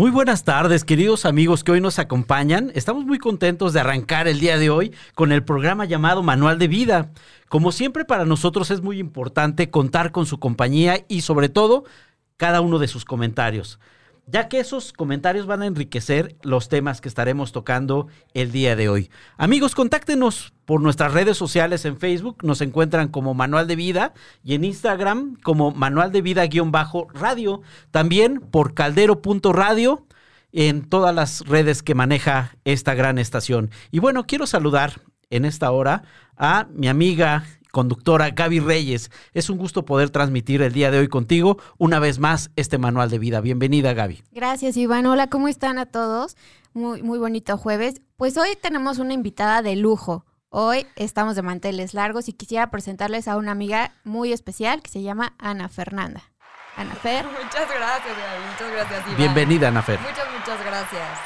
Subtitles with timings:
[0.00, 2.72] Muy buenas tardes, queridos amigos que hoy nos acompañan.
[2.74, 6.68] Estamos muy contentos de arrancar el día de hoy con el programa llamado Manual de
[6.68, 7.10] Vida.
[7.50, 11.84] Como siempre, para nosotros es muy importante contar con su compañía y sobre todo
[12.38, 13.78] cada uno de sus comentarios
[14.30, 18.88] ya que esos comentarios van a enriquecer los temas que estaremos tocando el día de
[18.88, 19.10] hoy.
[19.36, 24.54] Amigos, contáctenos por nuestras redes sociales en Facebook, nos encuentran como Manual de Vida y
[24.54, 30.06] en Instagram como Manual de Vida-radio, también por caldero.radio
[30.52, 33.70] en todas las redes que maneja esta gran estación.
[33.90, 36.02] Y bueno, quiero saludar en esta hora
[36.36, 39.10] a mi amiga conductora Gaby Reyes.
[39.32, 43.10] Es un gusto poder transmitir el día de hoy contigo una vez más este manual
[43.10, 43.40] de vida.
[43.40, 44.22] Bienvenida Gaby.
[44.32, 45.06] Gracias Iván.
[45.06, 46.36] Hola, ¿cómo están a todos?
[46.72, 48.00] Muy, muy bonito jueves.
[48.16, 50.24] Pues hoy tenemos una invitada de lujo.
[50.50, 55.02] Hoy estamos de manteles largos y quisiera presentarles a una amiga muy especial que se
[55.02, 56.22] llama Ana Fernanda.
[56.76, 57.24] Ana Fer.
[57.44, 58.44] Muchas gracias, Gaby.
[58.52, 59.16] Muchas gracias, Iván.
[59.16, 60.00] Bienvenida, Ana Fer.
[60.00, 61.18] Muchas, muchas gracias.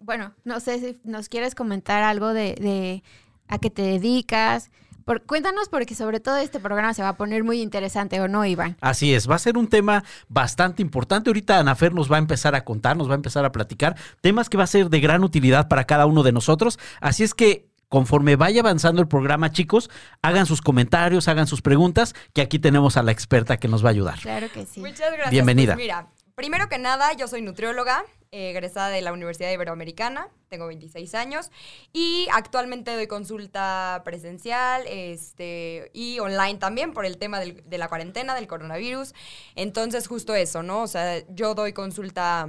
[0.00, 3.02] Bueno, no sé si nos quieres comentar algo de
[3.48, 4.70] a qué te dedicas.
[5.04, 8.44] Por, cuéntanos porque sobre todo este programa se va a poner muy interesante, ¿o no,
[8.44, 8.76] Iván?
[8.80, 11.30] Así es, va a ser un tema bastante importante.
[11.30, 14.48] Ahorita Anafer nos va a empezar a contar, nos va a empezar a platicar temas
[14.48, 16.80] que va a ser de gran utilidad para cada uno de nosotros.
[17.00, 19.90] Así es que conforme vaya avanzando el programa, chicos,
[20.22, 23.90] hagan sus comentarios, hagan sus preguntas, que aquí tenemos a la experta que nos va
[23.90, 24.18] a ayudar.
[24.18, 24.80] Claro que sí.
[24.80, 25.30] Muchas gracias.
[25.30, 25.74] Bienvenida.
[25.74, 28.04] Pues mira, primero que nada, yo soy nutrióloga,
[28.36, 31.50] egresada de la Universidad Iberoamericana, tengo 26 años
[31.92, 37.88] y actualmente doy consulta presencial este, y online también por el tema del, de la
[37.88, 39.14] cuarentena, del coronavirus.
[39.54, 40.82] Entonces, justo eso, ¿no?
[40.82, 42.48] O sea, yo doy consulta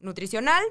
[0.00, 0.62] nutricional,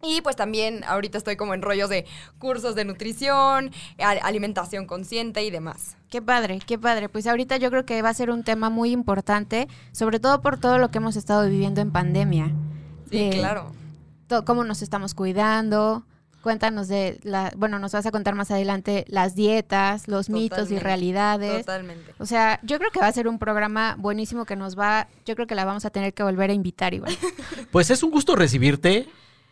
[0.00, 2.06] y pues también ahorita estoy como en rollos de
[2.38, 5.96] cursos de nutrición, alimentación consciente y demás.
[6.08, 7.08] Qué padre, qué padre.
[7.08, 10.58] Pues ahorita yo creo que va a ser un tema muy importante, sobre todo por
[10.58, 12.52] todo lo que hemos estado viviendo en pandemia.
[13.10, 13.72] Sí, Eh, claro.
[14.44, 16.04] Cómo nos estamos cuidando.
[16.42, 20.78] Cuéntanos de la, bueno, nos vas a contar más adelante las dietas, los mitos y
[20.78, 21.66] realidades.
[21.66, 22.14] Totalmente.
[22.18, 25.34] O sea, yo creo que va a ser un programa buenísimo que nos va, yo
[25.34, 27.12] creo que la vamos a tener que volver a invitar, Iván.
[27.72, 29.08] Pues es un gusto recibirte.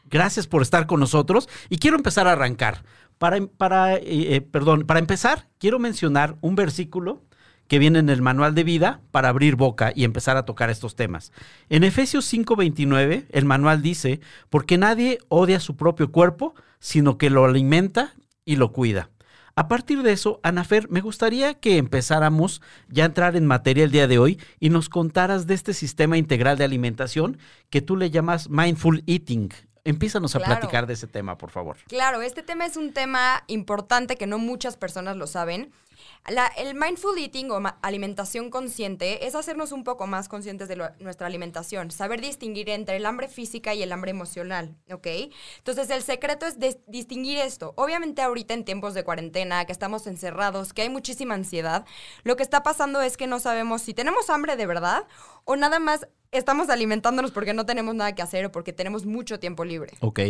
[0.09, 1.49] Gracias por estar con nosotros.
[1.69, 2.85] Y quiero empezar a arrancar.
[3.19, 7.26] Para, para, eh, eh, perdón, para empezar, quiero mencionar un versículo
[7.69, 10.97] que viene en el manual de vida para abrir boca y empezar a tocar estos
[10.97, 11.33] temas.
[11.69, 17.45] En Efesios 5:29, el manual dice, porque nadie odia su propio cuerpo, sino que lo
[17.45, 19.11] alimenta y lo cuida.
[19.59, 22.61] A partir de eso, Anafer, me gustaría que empezáramos
[22.91, 26.19] ya a entrar en materia el día de hoy y nos contaras de este sistema
[26.19, 27.39] integral de alimentación
[27.71, 29.49] que tú le llamas mindful eating.
[29.87, 30.55] Empízanos a Claro.
[30.61, 31.77] platicar de ese tema, por favor.
[31.89, 35.73] Claro, este tema es un tema importante que no muchas personas lo saben.
[36.29, 40.91] La- el mindful eating o alimentación consciente es hacernos un poco más conscientes de lo-
[40.99, 45.07] nuestra alimentación, saber distinguir entre el hambre física y el hambre emocional, ¿ok?
[45.59, 47.73] Entonces el secreto es distinguir esto.
[47.77, 51.87] Obviamente ahorita en tiempos de cuarentena, que estamos encerrados, que hay muchísima ansiedad,
[52.25, 55.05] lo que está pasando es que no sabemos si tenemos hambre de verdad
[55.45, 59.39] o nada más estamos alimentándonos porque no tenemos nada que hacer o porque tenemos mucho
[59.41, 59.95] tiempo libre.
[60.01, 60.21] Ok.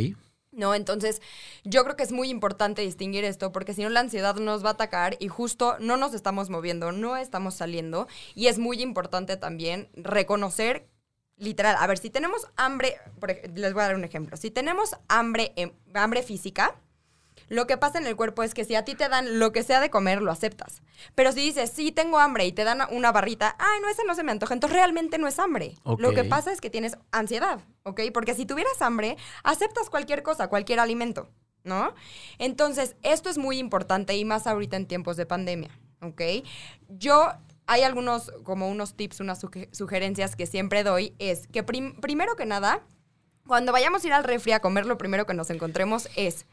[0.52, 0.74] ¿no?
[0.74, 1.20] Entonces,
[1.64, 4.70] yo creo que es muy importante distinguir esto porque si no la ansiedad nos va
[4.70, 9.36] a atacar y justo no nos estamos moviendo, no estamos saliendo y es muy importante
[9.36, 10.88] también reconocer
[11.36, 14.96] literal, a ver, si tenemos hambre, por les voy a dar un ejemplo, si tenemos
[15.08, 16.74] hambre, em- hambre física,
[17.48, 19.62] lo que pasa en el cuerpo es que si a ti te dan lo que
[19.62, 20.82] sea de comer, lo aceptas.
[21.14, 24.14] Pero si dices, sí, tengo hambre y te dan una barrita, ay, no, ese no
[24.14, 25.74] se me antoja, entonces realmente no es hambre.
[25.98, 28.00] Lo que pasa es que tienes ansiedad, ¿ok?
[28.12, 31.30] Porque si tuvieras hambre, aceptas cualquier cosa, cualquier alimento,
[31.64, 31.94] ¿no?
[32.38, 35.70] Entonces, esto es muy importante y más ahorita en tiempos de pandemia,
[36.02, 36.22] ¿ok?
[36.88, 37.28] Yo,
[37.66, 42.36] hay algunos, como unos tips, unas suge- sugerencias que siempre doy, es que prim- primero
[42.36, 42.82] que nada,
[43.46, 46.46] cuando vayamos a ir al refri a comer, lo primero que nos encontremos es,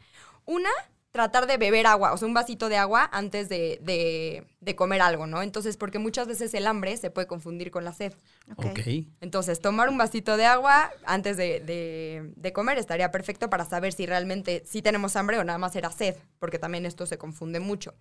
[0.46, 0.70] una,
[1.12, 5.00] tratar de beber agua, o sea, un vasito de agua antes de, de- de comer
[5.00, 5.42] algo, ¿no?
[5.42, 8.12] Entonces, porque muchas veces el hambre se puede confundir con la sed.
[8.56, 8.80] Ok.
[9.20, 13.92] Entonces, tomar un vasito de agua antes de, de- de comer estaría perfecto para saber
[13.92, 17.60] si realmente sí tenemos hambre o nada más era sed, porque también esto se confunde
[17.60, 17.94] mucho.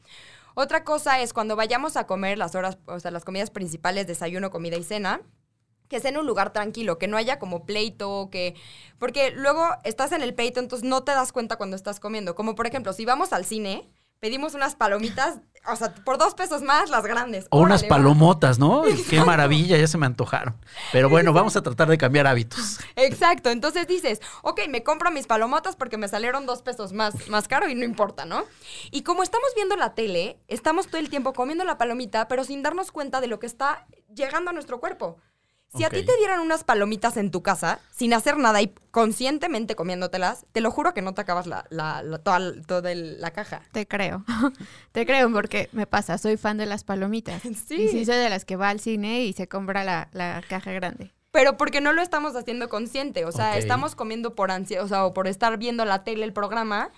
[0.55, 4.49] Otra cosa es cuando vayamos a comer las horas, o sea, las comidas principales, desayuno,
[4.49, 5.21] comida y cena,
[5.87, 8.55] que sea en un lugar tranquilo, que no haya como pleito, que...
[8.99, 12.35] Porque luego estás en el pleito, entonces no te das cuenta cuando estás comiendo.
[12.35, 13.89] Como por ejemplo, si vamos al cine,
[14.23, 17.45] pedimos unas palomitas, o sea, por dos pesos más, las grandes.
[17.49, 18.83] O unas Órale, palomotas, ¿no?
[19.09, 20.55] Qué maravilla, ya se me antojaron.
[20.93, 22.79] Pero bueno, vamos a tratar de cambiar hábitos.
[22.95, 27.49] Exacto, entonces dices, ok, me compro mis palomotas porque me salieron dos pesos más, más
[27.49, 28.45] caro y no importa, ¿no?
[28.91, 32.63] Y como estamos viendo la tele, estamos todo el tiempo comiendo la palomita, pero sin
[32.63, 35.17] darnos cuenta de lo que está llegando a nuestro cuerpo.
[35.75, 39.75] Si a ti te dieran unas palomitas en tu casa, sin hacer nada y conscientemente
[39.75, 43.31] comiéndotelas, te lo juro que no te acabas la, la- la- toda, toda el- la
[43.31, 43.61] caja.
[43.71, 44.23] Te creo.
[44.91, 47.41] Te creo porque me pasa, soy fan de las palomitas.
[47.67, 47.75] Sí.
[47.83, 50.71] Y sí soy de las que va al cine y se compra la, la caja
[50.71, 51.11] grande.
[51.31, 55.03] Pero porque no lo estamos haciendo consciente, o sea, estamos comiendo por ansiedad, o sea,
[55.05, 56.91] o por estar viendo la tele, el programa,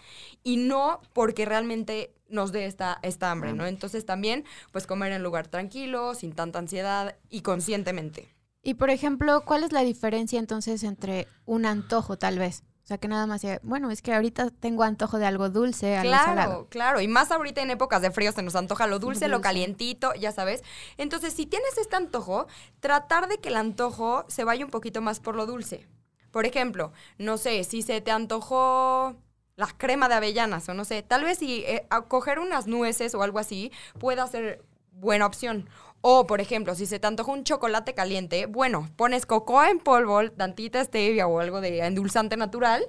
[0.43, 3.65] y no porque realmente nos dé esta, esta hambre, ¿no?
[3.65, 4.43] Entonces también,
[4.73, 8.34] pues comer en lugar tranquilo, sin tanta ansiedad y conscientemente.
[8.65, 12.63] Y por ejemplo, ¿cuál es la diferencia entonces entre un antojo tal vez?
[12.83, 16.09] O sea, que nada más bueno, es que ahorita tengo antojo de algo dulce, algo
[16.09, 16.67] Claro, salado.
[16.69, 16.99] claro.
[16.99, 20.31] Y más ahorita en épocas de frío se nos antoja lo dulce, lo calientito, ya
[20.31, 20.63] sabes.
[20.97, 22.47] Entonces, si tienes este antojo,
[22.79, 25.87] tratar de que el antojo se vaya un poquito más por lo dulce.
[26.31, 29.15] Por ejemplo, no sé, si se te antojó
[29.57, 33.13] la crema de avellanas o no sé, tal vez si eh, a coger unas nueces
[33.13, 35.69] o algo así pueda ser buena opción.
[36.07, 40.29] O, por ejemplo, si se te antoja un chocolate caliente, bueno, pones cocoa en polvo,
[40.29, 42.85] tantita stevia o algo de endulzante natural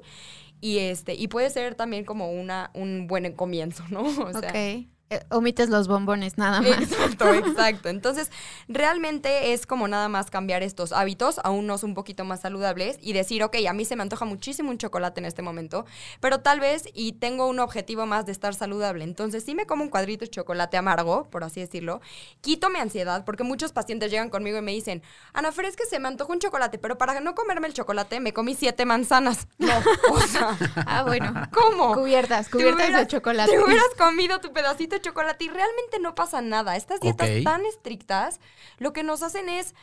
[0.61, 4.03] y este y puede ser también como una un buen comienzo, ¿no?
[4.23, 4.53] O sea.
[5.09, 6.81] Eh, omites los bombones nada más.
[6.83, 7.89] Exacto, exacto.
[7.89, 8.31] Entonces,
[8.67, 13.13] realmente es como nada más cambiar estos hábitos a unos un poquito más saludables y
[13.13, 15.87] decir, ok, a mí se me antoja muchísimo un chocolate en este momento,
[16.21, 19.05] pero tal vez y tengo un objetivo más de estar saludable.
[19.05, 22.01] Entonces, si me como un cuadrito de chocolate amargo, por así decirlo,
[22.41, 25.87] quito mi ansiedad, porque muchos pacientes llegan conmigo y me dicen, Ana Fer, es que
[25.87, 29.47] se me antojó un chocolate, pero para no comerme el chocolate me comí siete manzanas.
[29.59, 29.73] No,
[30.13, 30.57] o sea,
[30.87, 31.33] Ah, bueno.
[31.53, 31.95] ¿cómo?
[31.95, 33.51] Cubiertas, cubiertas de hubieras- chocolate.
[33.53, 36.77] Te hubieras comido tu pedacito de chocolate y realmente no pasa nada.
[36.77, 38.41] Estas dietas tan estrictas
[38.79, 39.75] lo que nos hacen es,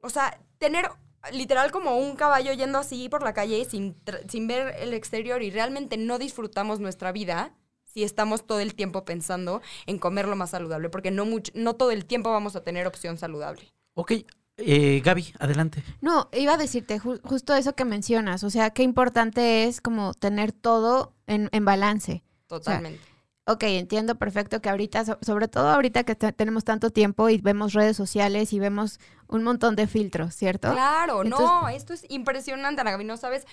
[0.00, 0.90] o sea, tener
[1.32, 3.96] literal como un caballo yendo así por la calle sin,
[4.28, 9.04] sin ver el exterior y realmente no disfrutamos nuestra vida si estamos todo el tiempo
[9.04, 12.62] pensando en comer lo más saludable, porque no, mucho, no todo el tiempo vamos a
[12.62, 13.72] tener opción saludable.
[13.94, 14.12] Ok,
[14.56, 15.82] eh, Gaby, adelante.
[16.00, 18.42] No, iba a decirte ju- justo eso que mencionas.
[18.44, 22.22] O sea, qué importante es como tener todo en, en balance.
[22.48, 23.00] Totalmente.
[23.46, 27.38] Ok, entiendo perfecto que ahorita, so- sobre todo ahorita que te- tenemos tanto tiempo y
[27.38, 30.72] vemos redes sociales y vemos un montón de filtros, ¿cierto?
[30.72, 33.44] Claro, no, esto es impresionante, Ana Gaby, no sabes.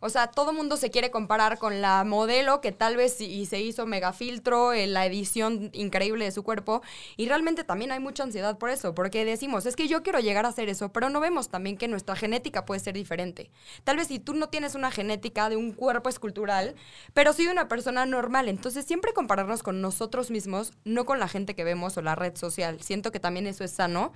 [0.00, 3.60] O sea, todo mundo se quiere comparar con la modelo que tal vez y se
[3.60, 6.82] hizo mega filtro, eh, la edición increíble de su cuerpo.
[7.16, 10.46] Y realmente también hay mucha ansiedad por eso, porque decimos, es que yo quiero llegar
[10.46, 13.50] a hacer eso, pero no vemos también que nuestra genética puede ser diferente.
[13.84, 16.74] Tal vez si tú no tienes una genética de un cuerpo escultural,
[17.14, 18.48] pero sí de una persona normal.
[18.48, 22.36] Entonces, siempre compararnos con nosotros mismos, no con la gente que vemos o la red
[22.36, 22.80] social.
[22.82, 24.12] Siento que también eso es sano.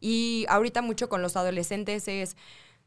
[0.00, 2.36] Y ahorita mucho con los adolescentes es,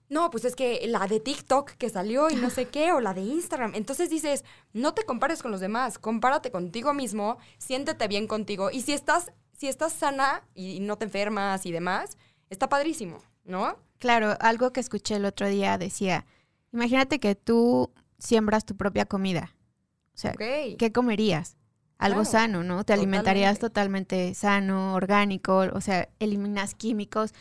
[0.09, 3.13] no, pues es que la de TikTok que salió y no sé qué, o la
[3.13, 3.73] de Instagram.
[3.75, 8.71] Entonces dices, no te compares con los demás, compárate contigo mismo, siéntete bien contigo.
[8.71, 12.17] Y si estás, si estás sana y no te enfermas y demás,
[12.49, 13.77] está padrísimo, ¿no?
[13.97, 16.25] Claro, algo que escuché el otro día decía,
[16.71, 19.55] imagínate que tú siembras tu propia comida.
[20.13, 20.33] O sea.
[20.33, 21.57] ¿qué comerías?
[21.97, 22.83] Algo Claro, sano, ¿no?
[22.83, 24.15] Te alimentarías totalmente.
[24.15, 27.33] totalmente sano, orgánico, o sea, eliminas químicos.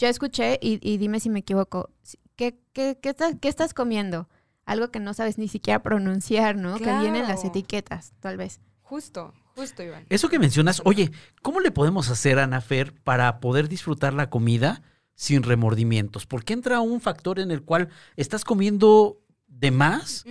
[0.00, 1.90] Yo escuché, y, y dime si me equivoco,
[2.34, 4.30] ¿qué, qué, qué estás, qué estás comiendo?
[4.64, 6.78] Algo que no sabes ni siquiera pronunciar, ¿no?
[6.78, 7.48] Que viene en las Claro.
[7.48, 8.60] etiquetas, tal vez.
[8.80, 10.06] Justo, justo, Iván.
[10.08, 11.10] Eso que mencionas, oye,
[11.42, 14.80] ¿cómo le podemos hacer, Ana Fer, para poder disfrutar la comida
[15.14, 16.24] sin remordimientos?
[16.24, 20.24] Porque entra un factor en el cual estás comiendo de más,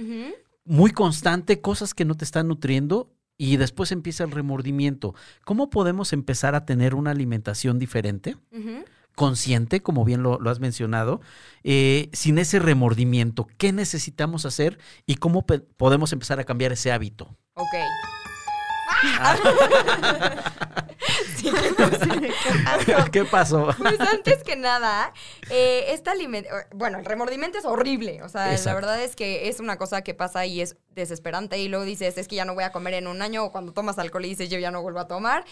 [0.65, 5.13] muy constante, cosas que no te están nutriendo y después empieza el remordimiento.
[5.45, 8.35] ¿Cómo podemos empezar a tener una alimentación diferente?
[8.51, 8.83] ujú.
[9.19, 11.19] Consciente, como bien lo, lo has mencionado,
[11.65, 13.47] eh, sin ese remordimiento.
[13.57, 17.35] ¿Qué necesitamos hacer y cómo podemos empezar a cambiar ese hábito?
[17.55, 17.75] Ok.
[23.11, 23.69] ¿Qué pasó?
[23.77, 25.13] Pues antes que nada,
[25.49, 28.69] eh, este alimento, bueno, el remordimiento es horrible, o sea, Exacto.
[28.69, 32.17] la verdad es que es una cosa que pasa y es desesperante y luego dices,
[32.17, 34.29] es que ya no voy a comer en un año o cuando tomas alcohol y
[34.29, 35.45] dices, yo ya no vuelvo a tomar,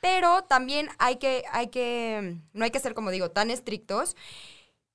[0.00, 4.16] pero también hay que, hay que, no hay que ser, como digo, tan estrictos.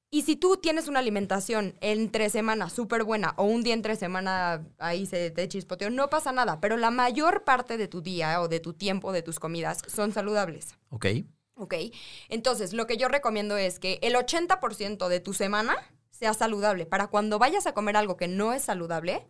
[0.10, 4.66] Y si tú tienes una alimentación entre semana súper buena o un día entre semana
[4.78, 8.48] ahí se te chispoteó, no pasa nada, pero la mayor parte de tu día o
[8.48, 10.76] de tu tiempo, de tus comidas, son saludables.
[10.90, 11.06] Ok.
[11.56, 11.74] ¿Ok?
[12.30, 15.76] Entonces, lo que yo recomiendo es que el 80% de tu semana
[16.10, 16.86] sea saludable.
[16.86, 19.28] Para cuando vayas a comer algo que no es saludable,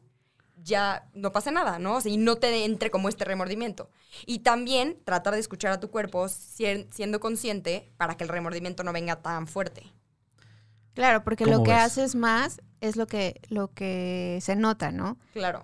[0.61, 1.95] ya no pase nada, ¿no?
[1.95, 3.89] O sea, y no te entre como este remordimiento.
[4.25, 8.83] Y también tratar de escuchar a tu cuerpo sien- siendo consciente para que el remordimiento
[8.83, 9.91] no venga tan fuerte.
[10.97, 11.79] Claro, porque ¿Cómo lo que ves?
[11.79, 15.19] haces más es lo que, lo que se nota, ¿no?
[15.31, 15.61] Claro.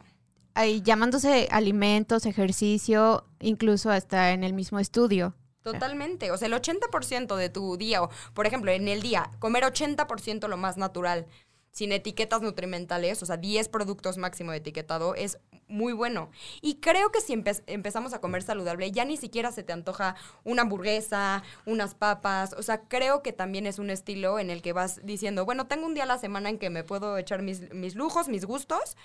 [0.53, 5.33] Ahí, llamándose alimentos, ejercicio, incluso hasta en el mismo estudio.
[5.63, 6.29] Totalmente.
[6.29, 10.47] O sea, el 80% de tu día, o por ejemplo, en el día, comer 80%
[10.47, 11.25] lo más natural,
[11.71, 15.39] sin etiquetas nutrimentales, o sea, 10 productos máximo de etiquetado, es
[15.74, 16.30] muy bueno.
[16.62, 20.15] Y creo que si empe- empezamos a comer saludable, ya ni siquiera se te antoja
[20.44, 22.53] una hamburguesa, unas papas.
[22.53, 25.86] O sea, creo que también es un estilo en el que vas diciendo, bueno, tengo
[25.86, 28.96] un día a la semana en que me puedo echar mis, mis lujos, mis gustos.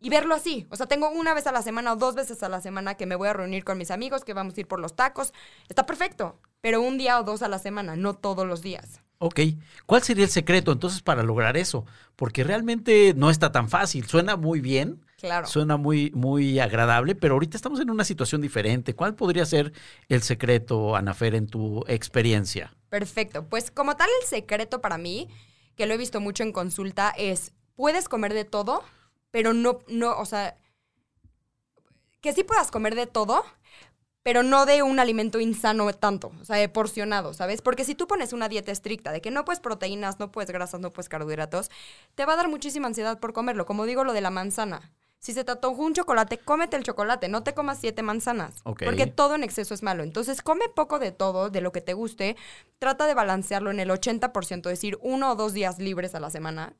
[0.00, 0.66] Y verlo así.
[0.70, 3.06] O sea, tengo una vez a la semana o dos veces a la semana que
[3.06, 5.32] me voy a reunir con mis amigos, que vamos a ir por los tacos.
[5.68, 6.38] Está perfecto.
[6.60, 9.00] Pero un día o dos a la semana, no todos los días.
[9.18, 9.40] Ok,
[9.86, 11.84] ¿cuál sería el secreto entonces para lograr eso?
[12.14, 15.48] Porque realmente no está tan fácil, suena muy bien, Claro.
[15.48, 18.94] suena muy, muy agradable, pero ahorita estamos en una situación diferente.
[18.94, 19.72] ¿Cuál podría ser
[20.08, 22.72] el secreto, Anafer, en tu experiencia?
[22.88, 23.44] Perfecto.
[23.44, 25.28] Pues como tal, el secreto para mí,
[25.74, 28.84] que lo he visto mucho en consulta, es, puedes comer de todo,
[29.32, 30.56] pero no, no, o sea,
[32.20, 33.44] que sí puedas comer de todo,
[34.22, 37.62] pero no de un alimento insano tanto, o sea, de porcionado, ¿sabes?
[37.62, 40.80] Porque si tú pones una dieta estricta de que no puedes proteínas, no puedes grasas,
[40.80, 41.70] no puedes carbohidratos,
[42.14, 43.66] te va a dar muchísima ansiedad por comerlo.
[43.66, 44.92] Como digo, lo de la manzana.
[45.20, 48.54] Si se te antojó un chocolate, cómete el chocolate, no te comas siete manzanas.
[48.84, 50.02] Porque todo en exceso es malo.
[50.04, 52.36] Entonces, come poco de todo, de lo que te guste.
[52.78, 56.30] Trata de balancearlo en el 80%, es decir, uno o dos días libres a la
[56.30, 56.74] semana.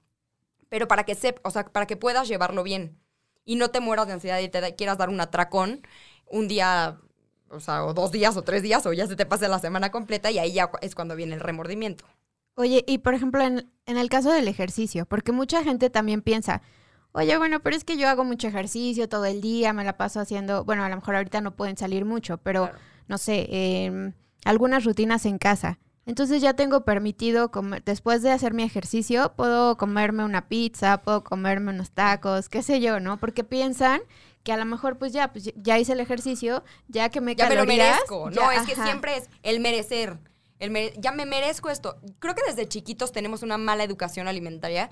[0.69, 2.97] Pero para que sep o sea, para que puedas llevarlo bien.
[3.45, 5.81] Y no te mueras de ansiedad y te da- quieras dar un atracón
[6.27, 7.01] un día,
[7.49, 9.91] o sea, o dos días o tres días, o ya se te pase la semana
[9.91, 12.05] completa y ahí ya es cuando viene el remordimiento.
[12.55, 16.61] Oye, y por ejemplo, en, en el caso del ejercicio, porque mucha gente también piensa,
[17.13, 20.21] oye, bueno, pero es que yo hago mucho ejercicio todo el día, me la paso
[20.21, 22.79] haciendo, bueno, a lo mejor ahorita no pueden salir mucho, pero Claro.
[23.09, 24.13] no sé, em,
[24.45, 25.79] algunas rutinas en casa.
[26.07, 31.23] Entonces ya tengo permitido comer, después de hacer mi ejercicio, puedo comerme una pizza, puedo
[31.23, 33.19] comerme unos tacos, qué sé yo, ¿no?
[33.19, 34.01] Porque piensan
[34.43, 37.49] que a lo mejor pues ya, pues ya hice el ejercicio, ya que me Ya
[37.51, 38.31] me lo calorías, merezco.
[38.31, 38.85] ya, no, es que ajá.
[38.85, 40.19] siempre es el merecer.
[40.59, 41.99] El ya me merezco esto.
[42.19, 44.91] Creo que desde chiquitos tenemos una mala educación alimentaria,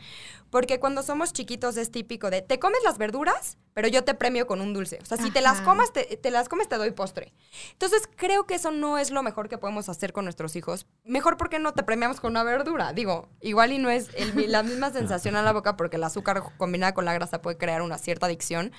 [0.50, 4.46] porque cuando somos chiquitos es típico de, te comes las verduras, pero yo te premio
[4.46, 4.98] con un dulce.
[5.02, 7.32] O sea, si te las comas, te, te las comes, te doy postre.
[7.72, 10.86] Entonces, creo que eso no es lo mejor que podemos hacer con nuestros hijos.
[11.04, 12.92] Mejor porque no te premiamos con una verdura.
[12.92, 16.42] Digo, igual y no es el- la misma sensación a la boca, porque el azúcar
[16.56, 18.72] combinada con la grasa puede crear una cierta adicción,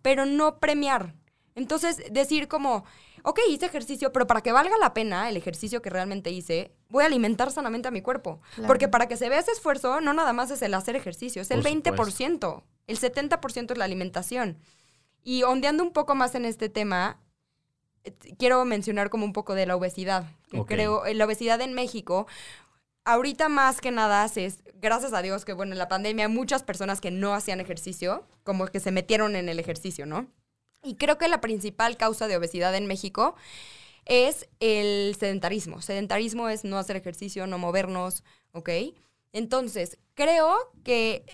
[0.00, 1.14] pero no premiar.
[1.54, 2.84] Entonces, decir como,
[3.22, 7.04] ok, hice ejercicio, pero para que valga la pena el ejercicio que realmente hice, voy
[7.04, 8.40] a alimentar sanamente a mi cuerpo.
[8.54, 8.66] Claro.
[8.68, 11.50] Porque para que se vea ese esfuerzo, no nada más es el hacer ejercicio, es
[11.50, 12.62] el Por 20%.
[12.86, 14.58] El 70% es la alimentación.
[15.22, 17.20] Y ondeando un poco más en este tema,
[18.04, 20.24] eh, quiero mencionar como un poco de la obesidad.
[20.50, 20.68] Que Ok.
[20.68, 22.26] creo, eh, la obesidad en México,
[23.04, 26.62] ahorita más que nada, es, gracias a Dios que, bueno, en la pandemia hay muchas
[26.62, 30.26] personas que no hacían ejercicio, como que se metieron en el ejercicio, ¿no?
[30.82, 33.36] Y creo que la principal causa de obesidad en México
[34.04, 35.80] es el sedentarismo.
[35.80, 38.68] Sedentarismo es no hacer ejercicio, no movernos, ¿ok?
[39.32, 41.24] Entonces, creo que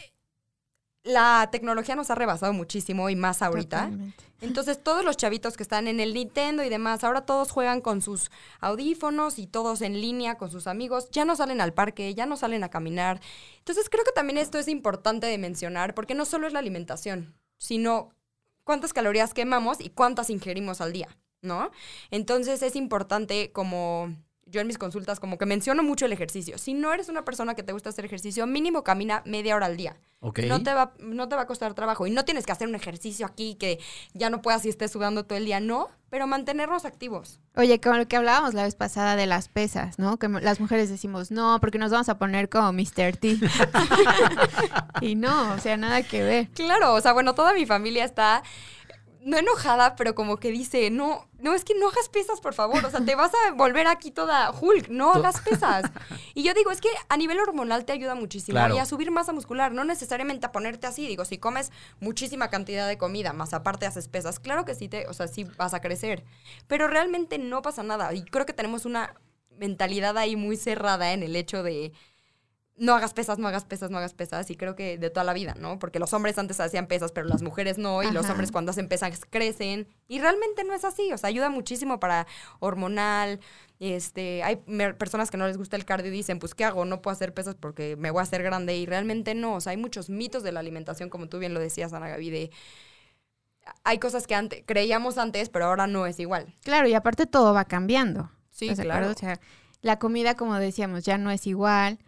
[1.03, 3.85] la tecnología nos ha rebasado muchísimo y más ahorita.
[3.85, 4.25] Totalmente.
[4.41, 8.03] Entonces, todos los chavitos que están en el Nintendo y demás, ahora todos juegan con
[8.03, 12.27] sus audífonos y todos en línea con sus amigos, ya no salen al parque, ya
[12.27, 13.21] no salen a caminar.
[13.59, 17.35] Entonces, creo que también esto es importante de mencionar, porque no solo es la alimentación,
[17.57, 18.11] sino
[18.69, 21.09] cuántas calorías quemamos y cuántas ingerimos al día,
[21.41, 21.71] ¿no?
[22.11, 24.15] Entonces, es importante como...
[24.51, 26.59] Yo en mis consultas como que menciono mucho el ejercicio.
[26.59, 29.77] Si no eres una persona que te gusta hacer ejercicio, mínimo camina media hora al
[29.77, 29.97] día.
[30.21, 30.41] Ok.
[30.49, 32.07] No te, va, no te va a costar trabajo.
[32.07, 33.79] Y no tienes que hacer un ejercicio aquí que
[34.15, 35.61] ya no puedas y estés sudando todo el día.
[35.61, 37.41] No, pero mantenernos activos.
[37.55, 40.19] Oye, con lo que hablábamos la vez pasada de las pesas, ¿no?
[40.19, 43.17] Que las mujeres decimos, no, porque nos vamos a poner como Mr.
[43.17, 43.39] T.
[45.03, 46.49] y no, o sea, nada que ver.
[46.49, 48.43] Claro, o sea, bueno, toda mi familia está
[49.29, 52.85] no enojada, pero como que dice, no, no, es que no hagas pesas, por favor.
[52.85, 55.85] O sea, te vas a volver aquí toda Hulk, no hagas pesas.
[56.35, 58.75] Y yo digo, es que a nivel hormonal te ayuda muchísimo Claro.
[58.75, 61.07] y a subir masa muscular, no necesariamente a ponerte así.
[61.07, 61.71] Digo, si comes
[62.01, 65.45] muchísima cantidad de comida, más aparte haces pesas, claro que sí te, o sea, sí
[65.45, 66.25] vas a crecer.
[66.67, 68.15] Pero realmente no pasa nada.
[68.15, 69.15] Y creo que tenemos una
[69.59, 71.93] mentalidad ahí muy cerrada en el hecho de
[72.79, 75.33] no hagas pesas, no hagas pesas, no hagas pesas, y creo que de toda la
[75.33, 75.79] vida, ¿no?
[75.79, 78.89] Porque los hombres antes hacían pesas, pero las mujeres no, y los hombres cuando hacen
[78.89, 82.27] pesas crecen, y realmente no es así, o sea, ayuda muchísimo para
[82.61, 83.41] hormonal,
[83.81, 84.57] este, hay
[84.99, 86.85] personas que no les gusta el cardio y dicen, pues, ¿qué hago?
[86.85, 89.71] No puedo hacer pesas porque me voy a hacer grande, y realmente no, o sea,
[89.71, 92.51] hay muchos mitos de la alimentación, como tú bien lo decías, Ana Gaby, de...
[93.85, 96.55] Hay cosas que antes, creíamos antes, pero ahora no es igual.
[96.63, 98.31] Claro, y aparte todo va cambiando.
[98.51, 99.11] Sí, ¿estás de claro.
[99.11, 99.39] O sea,
[99.83, 101.99] la comida, como decíamos, ya no es igual.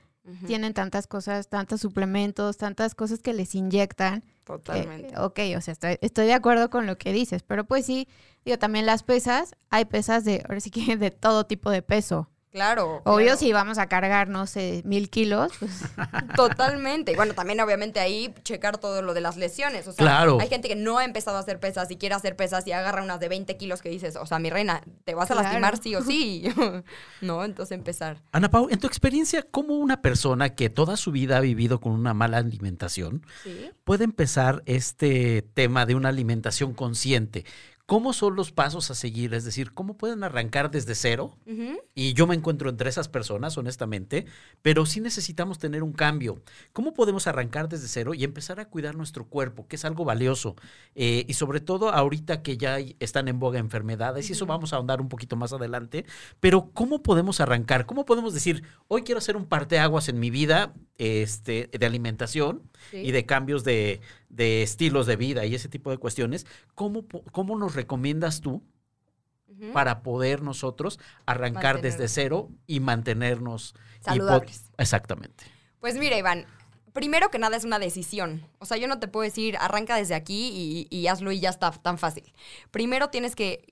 [0.47, 4.23] Tienen tantas cosas, tantos suplementos, tantas cosas que les inyectan.
[4.45, 5.15] Totalmente.
[5.15, 8.07] Eh, ok, o sea, estoy, estoy de acuerdo con lo que dices, pero pues sí,
[8.45, 12.30] Digo, también las pesas, hay pesas de, ahora sí que de todo tipo de peso.
[12.53, 13.01] Claro.
[13.05, 13.39] Obvio, claro.
[13.39, 15.71] si vamos a cargar, no sé, mil kilos, pues
[16.37, 17.13] Totalmente.
[17.13, 19.87] Y bueno, también obviamente ahí checar todo lo de las lesiones.
[19.87, 20.39] O sea, Claro.
[20.41, 23.03] hay gente que no ha empezado a hacer pesas y quiere hacer pesas y agarra
[23.03, 25.45] unas de 20 kilos que dices, o sea, mi reina, te vas a Claro.
[25.45, 26.43] lastimar sí o sí.
[27.21, 27.45] ¿No?
[27.45, 28.21] Entonces empezar.
[28.33, 31.93] Ana Pau, en tu experiencia, ¿cómo una persona que toda su vida ha vivido con
[31.93, 33.71] una mala alimentación Sí.
[33.85, 37.45] puede empezar este tema de una alimentación consciente?
[37.91, 39.35] ¿Cómo son los pasos a seguir?
[39.35, 41.37] Es decir, ¿cómo pueden arrancar desde cero?
[41.93, 44.27] Y yo me encuentro entre esas personas, honestamente,
[44.63, 46.41] pero sí necesitamos tener un cambio.
[46.73, 50.55] ¿Cómo podemos arrancar desde cero y empezar a cuidar nuestro cuerpo, que es algo valioso?
[50.95, 54.73] Eh, y sobre todo ahorita que ya hay- están en boga enfermedades, y eso vamos
[54.73, 56.07] a ahondar un poquito más adelante,
[56.39, 57.87] pero ¿cómo podemos arrancar?
[57.87, 62.99] ¿Cómo podemos decir, hoy quiero hacer un parteaguas en mi vida este, de alimentación Sí.
[62.99, 66.47] y de cambios de, de estilos de vida y ese tipo de cuestiones?
[66.75, 68.63] ¿Cómo, cómo nos recomiendas tú
[69.75, 74.71] para poder nosotros arrancar Mantener- desde cero y mantenernos y Saludables.
[74.79, 75.45] Exactamente.
[75.81, 76.47] Pues mira, Iván,
[76.95, 78.47] primero que nada es una decisión.
[78.59, 81.51] O sea, yo no te puedo decir, arranca desde aquí y, y hazlo y ya
[81.51, 82.33] está tan fácil.
[82.71, 83.70] Primero tienes que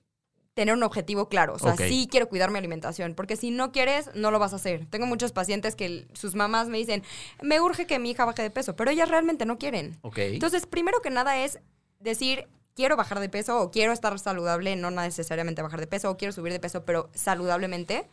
[0.53, 1.53] tener un objetivo claro.
[1.53, 4.57] O sea, sí quiero cuidar mi alimentación, porque si no quieres, no lo vas a
[4.57, 4.85] hacer.
[4.87, 7.03] Tengo muchos pacientes que sus mamás me dicen,
[7.41, 9.97] me urge que mi hija baje de peso, pero ellas realmente no quieren.
[10.01, 10.17] Ok.
[10.17, 11.59] Entonces, primero que nada es
[11.99, 16.17] decir, quiero bajar de peso o quiero estar saludable, no necesariamente bajar de peso, o
[16.17, 18.09] quiero subir de peso, pero saludablemente.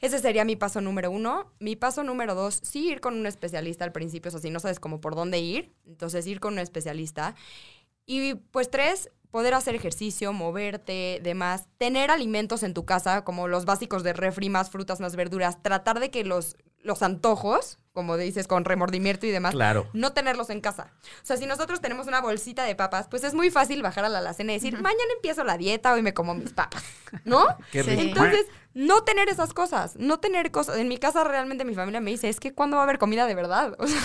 [0.00, 1.52] Ese sería mi paso número uno.
[1.58, 4.60] Mi paso número dos, sí ir con un especialista al principio, o sea, si no
[4.60, 7.34] sabes cómo por dónde ir, entonces ir con un especialista.
[8.04, 13.66] Y pues tres, poder hacer ejercicio, moverte, demás, tener alimentos en tu casa, como los
[13.66, 18.46] básicos de refri, más frutas, más verduras, tratar de que los, los antojos, como dices,
[18.46, 19.88] con remordimiento y demás, Claro.
[19.92, 20.92] no tenerlos en casa.
[21.22, 24.08] O sea, si nosotros tenemos una bolsita de papas, pues es muy fácil bajar a
[24.08, 26.84] la alacena y decir, mañana empiezo la dieta, hoy me como mis papas,
[27.24, 27.44] ¿no?
[27.72, 28.00] Qué rico.
[28.00, 30.76] Entonces, no tener esas cosas, no tener cosas.
[30.76, 33.24] En mi casa realmente mi familia me dice, es que ¿cuándo va a haber comida
[33.26, 33.74] de verdad?
[33.78, 34.00] O sea,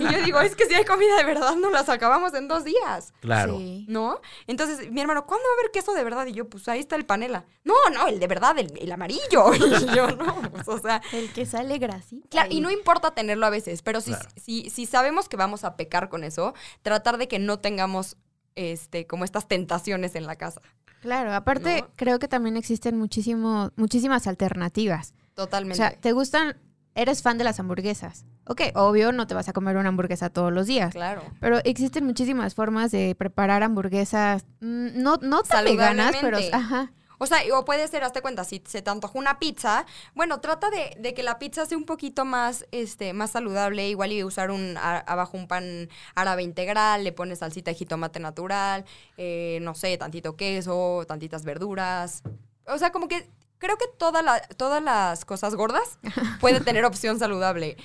[0.00, 2.64] y yo digo, es que si hay comida de verdad, no las acabamos en dos
[2.64, 3.14] días.
[3.20, 3.56] Claro.
[3.56, 3.86] Sí.
[3.88, 4.20] ¿No?
[4.48, 6.26] Entonces, mi hermano, ¿cuándo va a haber queso de verdad?
[6.26, 7.44] Y yo, pues ahí está el panela.
[7.62, 9.52] No, no, el de verdad, el, el amarillo.
[9.80, 12.26] Y yo, no, pues, o sea, El que sale grasita.
[12.28, 14.28] Claro, y no importa tenerlo a veces, pero si, Claro.
[14.36, 18.16] si, si sabemos que vamos a pecar con eso, tratar de que no tengamos
[18.56, 20.60] este, como estas tentaciones en la casa.
[21.00, 21.88] Claro, aparte ¿No?
[21.96, 25.14] creo que también existen muchísimo, muchísimas alternativas.
[25.32, 25.76] O Totalmente.
[25.76, 26.56] sea, ¿te gustan?
[26.94, 28.24] Eres fan de las hamburguesas.
[28.46, 30.92] Ok, obvio, no te vas a comer una hamburguesa todos los días.
[30.92, 31.22] claro.
[31.40, 36.92] Pero existen muchísimas formas de preparar hamburguesas, mm, no, no tan veganas, pero ajá.
[37.22, 40.70] O sea, o puede ser, hazte cuenta, si se te antojó una pizza, bueno, trata
[40.70, 44.50] de, de que la pizza sea un poquito más, este, más saludable, igual y usar
[44.50, 48.86] un, a- abajo un pan árabe integral, le pones salsita de jitomate natural,
[49.18, 52.22] eh, no sé, tantito queso, tantitas verduras.
[52.66, 53.28] O sea, como que
[53.58, 55.98] creo que toda la- todas las cosas gordas
[56.40, 57.76] pueden tener opción saludable.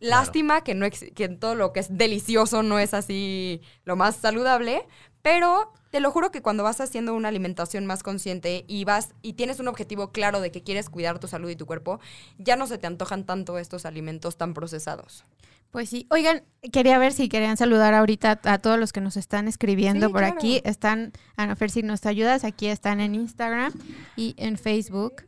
[0.00, 4.86] Lástima que, no que todo lo que es delicioso no es así lo más saludable,
[5.22, 9.34] pero te lo juro que cuando vas haciendo una alimentación más consciente y vas y
[9.34, 12.00] tienes un objetivo claro de que quieres cuidar tu salud y tu cuerpo,
[12.38, 15.24] ya no se te antojan tanto estos alimentos tan procesados.
[15.70, 16.06] Pues sí.
[16.10, 20.12] Oigan, quería ver si querían saludar ahorita a todos los que nos están escribiendo Sí,
[20.12, 20.34] por claro.
[20.34, 20.60] aquí.
[20.64, 23.72] Están, Ana Fer, si nos ayudas, aquí están en Instagram
[24.16, 25.24] y en Facebook.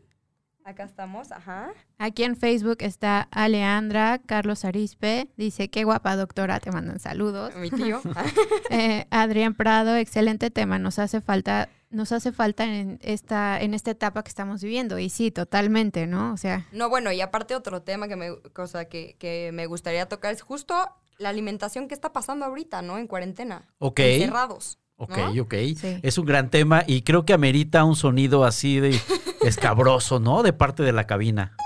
[0.65, 1.75] Acá estamos, ajá.
[1.99, 7.55] Aquí en Facebook está Aleandra, Carlos Arispe, dice, qué guapa doctora, te mandan saludos.
[7.57, 8.01] Mi tío.
[8.71, 13.91] Eh, Adrián Prado, excelente tema, nos hace falta, nos hace falta en esta, en esta
[13.91, 14.99] etapa que estamos viviendo.
[14.99, 16.33] Y sí, totalmente, ¿no?
[16.33, 20.09] O sea, No, bueno, y aparte otro tema que me, cosa que, que me gustaría
[20.09, 20.75] tocar es justo
[21.19, 22.97] la alimentación que está pasando ahorita, ¿no?
[22.99, 23.69] En cuarentena.
[23.79, 24.01] Ok.
[24.01, 24.79] Encerrados.
[24.97, 25.43] Ok, ¿no?
[25.43, 25.55] ok.
[25.77, 25.99] Sí.
[26.03, 28.99] Es un gran tema y creo que amerita un sonido así de
[29.43, 30.43] escabroso, ¿no?
[30.43, 31.57] De parte de la cabina.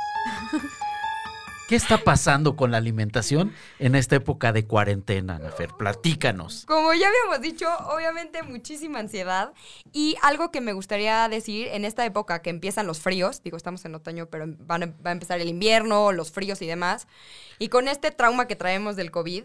[1.69, 5.69] ¿Qué está pasando con la alimentación en esta época de cuarentena, Nafer?
[5.77, 6.65] Platícanos.
[6.65, 9.53] Como ya habíamos dicho, obviamente muchísima ansiedad.
[9.93, 13.85] Y algo que me gustaría decir en esta época que empiezan los fríos, digo, estamos
[13.85, 17.07] en otoño, pero van a- va a empezar el invierno, los fríos y demás.
[17.59, 19.45] Y con este trauma que traemos del COVID,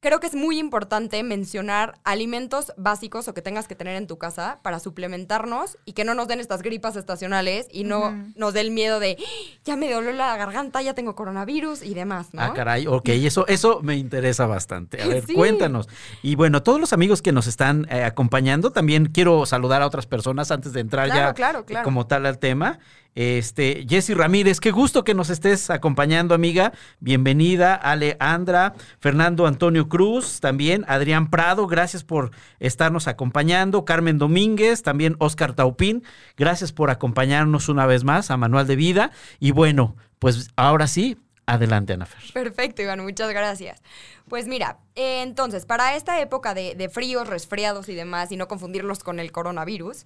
[0.00, 4.16] creo que es muy importante mencionar alimentos básicos o que tengas que tener en tu
[4.16, 8.60] casa para suplementarnos y que no nos den estas gripas estacionales y no nos dé
[8.60, 12.42] el miedo de, "Ah, ya me dolió la garganta, ya tengo coronavirus y demás, ¿no?
[12.42, 15.02] Ah, caray, ok, eso, eso me interesa bastante.
[15.02, 15.34] A ver, Sí.
[15.34, 15.88] cuéntanos.
[16.22, 20.06] Y bueno, todos los amigos que nos están eh, acompañando, también quiero saludar a otras
[20.06, 21.84] personas antes de entrar Claro, ya claro, claro.
[21.84, 22.78] como tal al tema.
[23.18, 26.72] Este, Jessy Ramírez, qué gusto que nos estés acompañando, amiga.
[27.00, 33.84] Bienvenida, Aleandra, Fernando Antonio Cruz, también Adrián Prado, gracias por estarnos acompañando.
[33.84, 36.04] Carmen Domínguez, también Oscar Taupín,
[36.36, 39.10] gracias por acompañarnos una vez más a Manual de Vida.
[39.40, 42.20] Y bueno, pues ahora sí, Adelante, Anafer.
[42.34, 43.80] Perfecto, Iván, muchas gracias.
[44.28, 49.02] Pues mira, eh, entonces, para esta época de, fríos, resfriados y demás, y no confundirlos
[49.02, 50.04] con el coronavirus,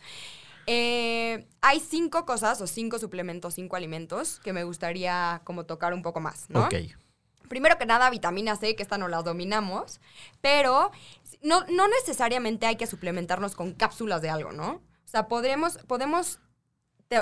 [0.66, 6.02] eh, hay cinco cosas o cinco suplementos, cinco alimentos que me gustaría como tocar un
[6.02, 6.64] poco más, ¿no?
[6.64, 6.74] Ok.
[7.48, 10.00] Primero que nada, vitamina C, que esta no la dominamos,
[10.40, 10.90] pero
[11.42, 14.80] no, no necesariamente hay que suplementarnos con cápsulas de algo, ¿no?
[15.04, 16.40] O sea, podremos, podemos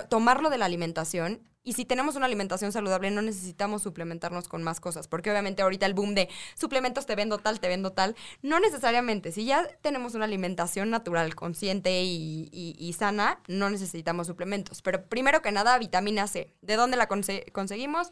[0.08, 4.80] tomarlo de la alimentación y si tenemos una alimentación saludable, no necesitamos suplementarnos con más
[4.80, 8.60] cosas, porque obviamente ahorita el boom de suplementos te vendo tal, te vendo tal, no
[8.60, 9.30] necesariamente.
[9.30, 14.80] Si ya tenemos una alimentación natural, consciente y, sana, no necesitamos suplementos.
[14.80, 16.54] Pero primero que nada, vitamina C.
[16.62, 18.10] ¿De dónde la conseguimos?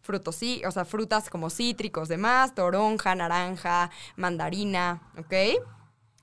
[0.00, 5.34] Frutos, sí, o sea, frutas como cítricos, demás, toronja, naranja, mandarina, ¿ok?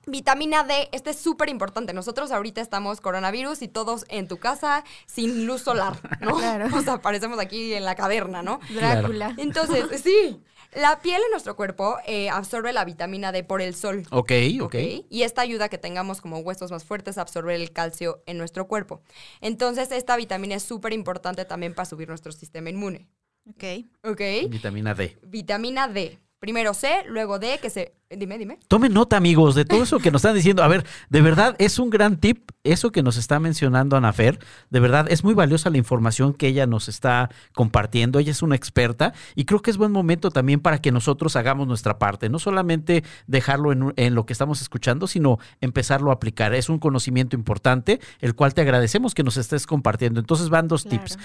[0.08, 1.92] Vitamina D, este es súper importante.
[1.92, 6.36] Nosotros ahorita estamos coronavirus y todos en tu casa sin luz solar, ¿no?
[6.36, 6.68] Claro.
[6.78, 8.60] O sea, aparecemos aquí en la caverna, ¿no?
[8.70, 9.34] Drácula.
[9.36, 10.40] Entonces, sí,
[10.72, 14.04] la piel en nuestro cuerpo eh, absorbe la vitamina D por el sol.
[14.10, 14.74] Ok, ok.
[15.10, 18.38] Y esta ayuda a que tengamos como huesos más fuertes a absorber el calcio en
[18.38, 19.02] nuestro cuerpo.
[19.40, 23.08] Entonces, esta vitamina es súper importante también para subir nuestro sistema inmune.
[23.48, 23.64] Ok.
[24.04, 24.20] Ok.
[24.50, 25.18] Vitamina D.
[25.22, 26.18] Vitamina D.
[26.40, 27.94] Primero C, luego D, que se...
[28.10, 28.58] Dime, dime.
[28.68, 30.62] Tomen nota, amigos, de todo eso que nos están diciendo.
[30.62, 34.38] A ver, de verdad, es un gran tip eso que nos está mencionando Anafer.
[34.70, 38.18] De verdad, es muy valiosa la información que ella nos está compartiendo.
[38.18, 41.66] Ella es una experta y creo que es buen momento también para que nosotros hagamos
[41.66, 42.30] nuestra parte.
[42.30, 46.54] No solamente dejarlo en, en lo que estamos escuchando, sino empezarlo a aplicar.
[46.54, 50.18] Es un conocimiento importante, el cual te agradecemos que nos estés compartiendo.
[50.18, 51.18] Entonces van dos tips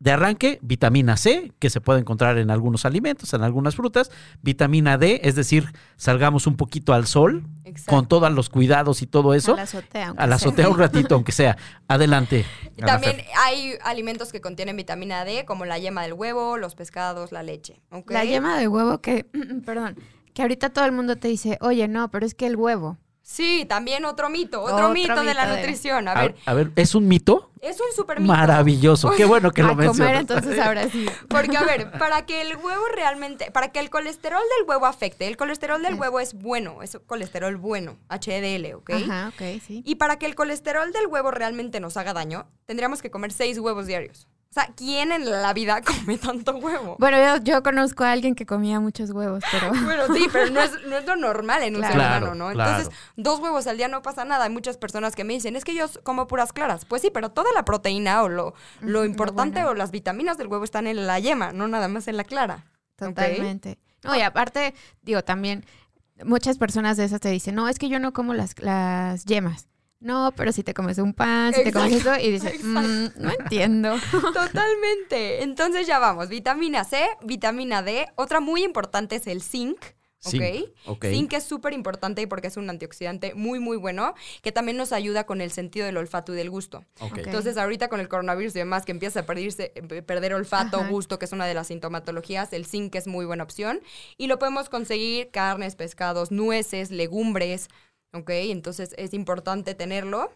[0.00, 4.10] de arranque, vitamina C, que se puede encontrar en algunos alimentos, en algunas frutas,
[4.40, 7.44] vitamina D, es decir, salgamos un poquito al sol,
[7.86, 9.52] con todos los cuidados y todo eso.
[9.52, 10.14] A la azotea.
[10.16, 11.58] A la azotea un ratito, aunque sea.
[11.86, 12.46] Adelante.
[12.78, 17.42] También hay alimentos que contienen vitamina D, como la yema del huevo, los pescados, la
[17.42, 17.82] leche.
[18.08, 19.24] La yema del huevo que,
[19.66, 19.96] perdón,
[20.32, 22.96] que ahorita todo el mundo te dice, oye, no, pero es que el huevo.
[23.30, 26.08] Sí, también otro mito, otro, mito, de la nutrición.
[26.08, 26.34] A ver.
[26.46, 27.52] A, ver, ¿es un mito?
[27.60, 28.32] Es un súper mito.
[28.32, 29.96] Maravilloso, qué bueno que lo mencionas.
[29.96, 31.06] comer entonces ahora sí.
[31.28, 35.28] Porque, a ver, para que el huevo realmente, para que el colesterol del huevo afecte,
[35.28, 38.90] el colesterol del huevo es bueno, es colesterol bueno, HDL, ¿ok?
[38.94, 39.84] Ajá, ok, sí.
[39.86, 43.60] Y para que el colesterol del huevo realmente nos haga daño, tendríamos que comer seis
[43.60, 44.26] huevos diarios.
[44.50, 46.96] O sea, ¿quién en la vida come tanto huevo?
[46.98, 49.68] Bueno, yo, conozco a alguien que comía muchos huevos, pero...
[49.84, 50.72] bueno, sí, pero no es,
[51.06, 52.50] lo normal en un ser humano, ¿no?
[52.50, 54.44] Entonces, dos huevos al día no pasa nada.
[54.44, 56.84] Hay muchas personas que me dicen, es que yo como puras claras.
[56.84, 60.64] Pues sí, pero toda la proteína o lo, lo importante o las vitaminas del huevo
[60.64, 62.64] están en la yema, no nada más en la clara.
[62.96, 63.78] Totalmente.
[64.02, 65.64] No, y aparte, digo, también
[66.24, 69.69] muchas personas de esas te dicen, no, es que yo no como las, las yemas.
[70.00, 73.30] No, pero si te comes un pan, si te comes eso, y dices, mm, no
[73.38, 73.96] entiendo.
[74.10, 75.42] Totalmente.
[75.42, 78.06] Entonces ya vamos, vitamina C, vitamina D.
[78.16, 79.78] Otra muy importante es el zinc.
[80.24, 80.34] ¿ok?
[80.86, 81.14] okay.
[81.14, 85.24] Zinc es súper importante porque es un antioxidante muy, muy bueno, que también nos ayuda
[85.24, 86.84] con el sentido del olfato y del gusto.
[87.16, 91.18] Entonces, ahorita con el coronavirus y demás, que empieza a perderse, eh, perder olfato, gusto,
[91.18, 93.80] que es una de las sintomatologías, el zinc es muy buena opción.
[94.16, 97.68] Y lo podemos conseguir carnes, pescados, nueces, legumbres,
[98.12, 98.30] ¿ok?
[98.30, 100.32] Entonces es importante tenerlo.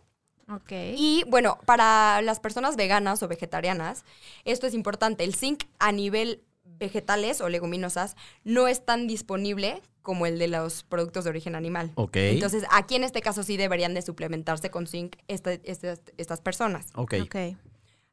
[0.49, 0.73] Ok.
[0.97, 4.05] Y bueno, para las personas veganas o vegetarianas,
[4.45, 5.25] esto es importante.
[5.25, 10.83] El zinc a nivel vegetales o leguminosas no es tan disponible como el de los
[10.83, 11.93] productos de origen animal.
[11.95, 12.17] Ok.
[12.17, 16.89] Entonces, aquí en este caso sí deberían de suplementarse con zinc estas personas.
[16.95, 17.15] Ok.
[17.23, 17.37] Ok.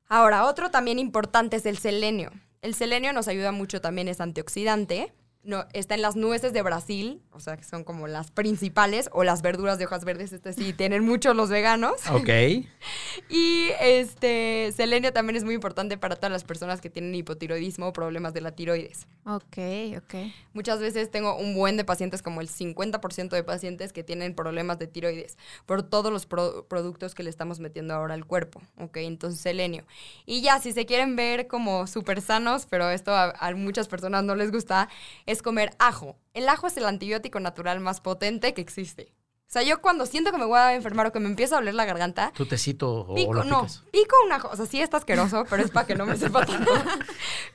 [0.07, 2.31] Ahora, otro también importante es el selenio.
[2.61, 5.11] El selenio nos ayuda mucho también, es antioxidante
[5.43, 9.23] no, está en las nueces de Brasil, o sea, que son como las principales, o
[9.23, 11.93] las verduras de hojas verdes, este sí, tienen mucho los veganos.
[12.11, 12.29] Ok.
[13.29, 17.93] y este, selenio también es muy importante para todas las personas que tienen hipotiroidismo o
[17.93, 19.07] problemas de la tiroides.
[19.25, 19.57] Ok,
[19.97, 20.31] ok.
[20.53, 24.77] Muchas veces tengo un buen de pacientes, como el 50% de pacientes que tienen problemas
[24.77, 29.39] de tiroides, por todos los productos que le estamos metiendo ahora al cuerpo, ok, entonces
[29.39, 29.85] selenio.
[30.25, 34.23] Y ya, si se quieren ver como súper sanos, pero esto a, a muchas personas
[34.23, 34.89] no les gusta,
[35.31, 36.17] es comer ajo.
[36.33, 39.13] El ajo es el antibiótico natural más potente que existe.
[39.51, 41.59] O sea, yo cuando siento que me voy a enfermar o que me empieza a
[41.59, 42.31] doler la garganta.
[42.35, 44.49] ¿Tu tecito o pico, no, pico un ajo.
[44.49, 46.71] O sea, sí está asqueroso, pero es para que no me sepa tanto.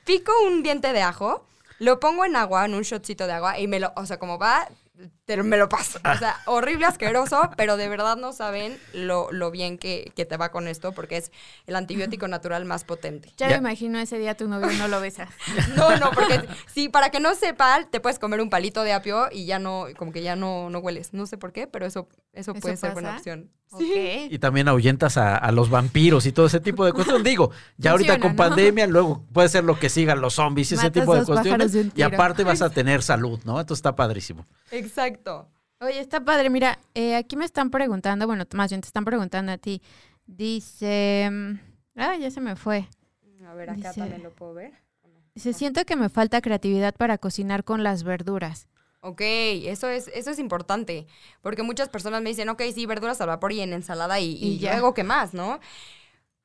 [0.04, 1.46] pico un diente de ajo,
[1.78, 3.92] lo pongo en agua, en un shotcito de agua, y me lo.
[3.96, 4.68] O sea, como va
[5.26, 5.98] te, me lo paso.
[5.98, 10.36] O sea, horrible, asqueroso, pero de verdad no saben lo, lo bien que, que, te
[10.36, 11.32] va con esto porque es
[11.66, 13.32] el antibiótico natural más potente.
[13.36, 15.28] Ya, me imagino ese día tu novio no lo besas.
[15.76, 19.26] no, no, porque sí, para que no sepa, te puedes comer un palito de apio
[19.32, 21.12] y ya no, como que ya no, no hueles.
[21.12, 23.50] No sé por qué, pero eso, eso, puede ser buena opción.
[23.76, 24.28] Sí.
[24.30, 27.24] Y también ahuyentas a, los vampiros y todo ese tipo de cuestiones.
[27.24, 30.90] Digo, ya ahorita con pandemia, luego puede ser lo que sigan los zombies y ese
[30.90, 31.76] tipo de cuestiones.
[31.94, 33.60] y aparte vas a tener salud, ¿no?
[33.60, 34.46] Esto está padrísimo.
[34.70, 35.15] Exacto.
[35.80, 36.50] Oye, está padre.
[36.50, 39.82] Mira, eh, aquí me están preguntando, bueno, más bien te están preguntando a ti.
[40.26, 41.30] Dice,
[41.96, 42.88] ah, ya se me fue.
[43.46, 44.72] A ver, acá también lo puedo ver.
[45.36, 48.68] Se siento que me falta creatividad para cocinar con las verduras.
[49.00, 51.06] Ok, eso es, eso es importante,
[51.42, 54.56] porque muchas personas me dicen, ok, sí, verduras al vapor y en ensalada y, y,
[54.56, 55.60] y luego qué más, ¿no?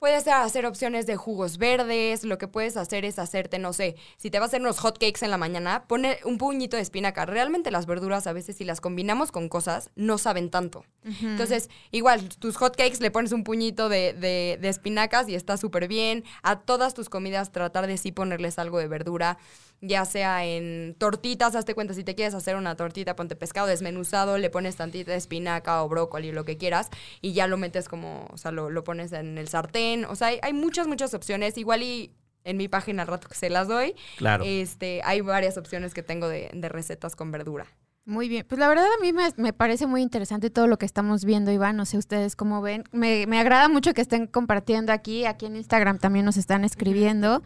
[0.01, 4.31] Puedes hacer opciones de jugos verdes, lo que puedes hacer es hacerte, no sé, si
[4.31, 7.27] te vas a hacer unos hot cakes en la mañana, pone un puñito de espinaca.
[7.27, 10.85] Realmente las verduras a veces si las combinamos con cosas no saben tanto.
[11.03, 15.55] Entonces, igual, tus hot cakes le pones un puñito de, de, de espinacas y está
[15.55, 16.23] súper bien.
[16.41, 19.37] A todas tus comidas tratar de sí ponerles algo de verdura
[19.81, 24.37] ya sea en tortitas, hazte cuenta, si te quieres hacer una tortita, ponte pescado desmenuzado,
[24.37, 26.89] le pones tantita de espinaca o brócoli, lo que quieras,
[27.21, 30.05] y ya lo metes como, o sea, lo, lo pones en el sartén.
[30.05, 31.57] O sea, hay, hay, muchas, muchas opciones.
[31.57, 32.11] Igual y
[32.43, 34.43] en mi página al rato que se las doy, claro.
[34.45, 37.67] este, hay varias opciones que tengo de, de recetas con verdura.
[38.03, 40.87] Muy bien, pues la verdad a mí me, me, parece muy interesante todo lo que
[40.87, 42.83] estamos viendo, Iván, no sé ustedes cómo ven.
[42.91, 47.43] Me, me agrada mucho que estén compartiendo aquí, aquí en Instagram también nos están escribiendo.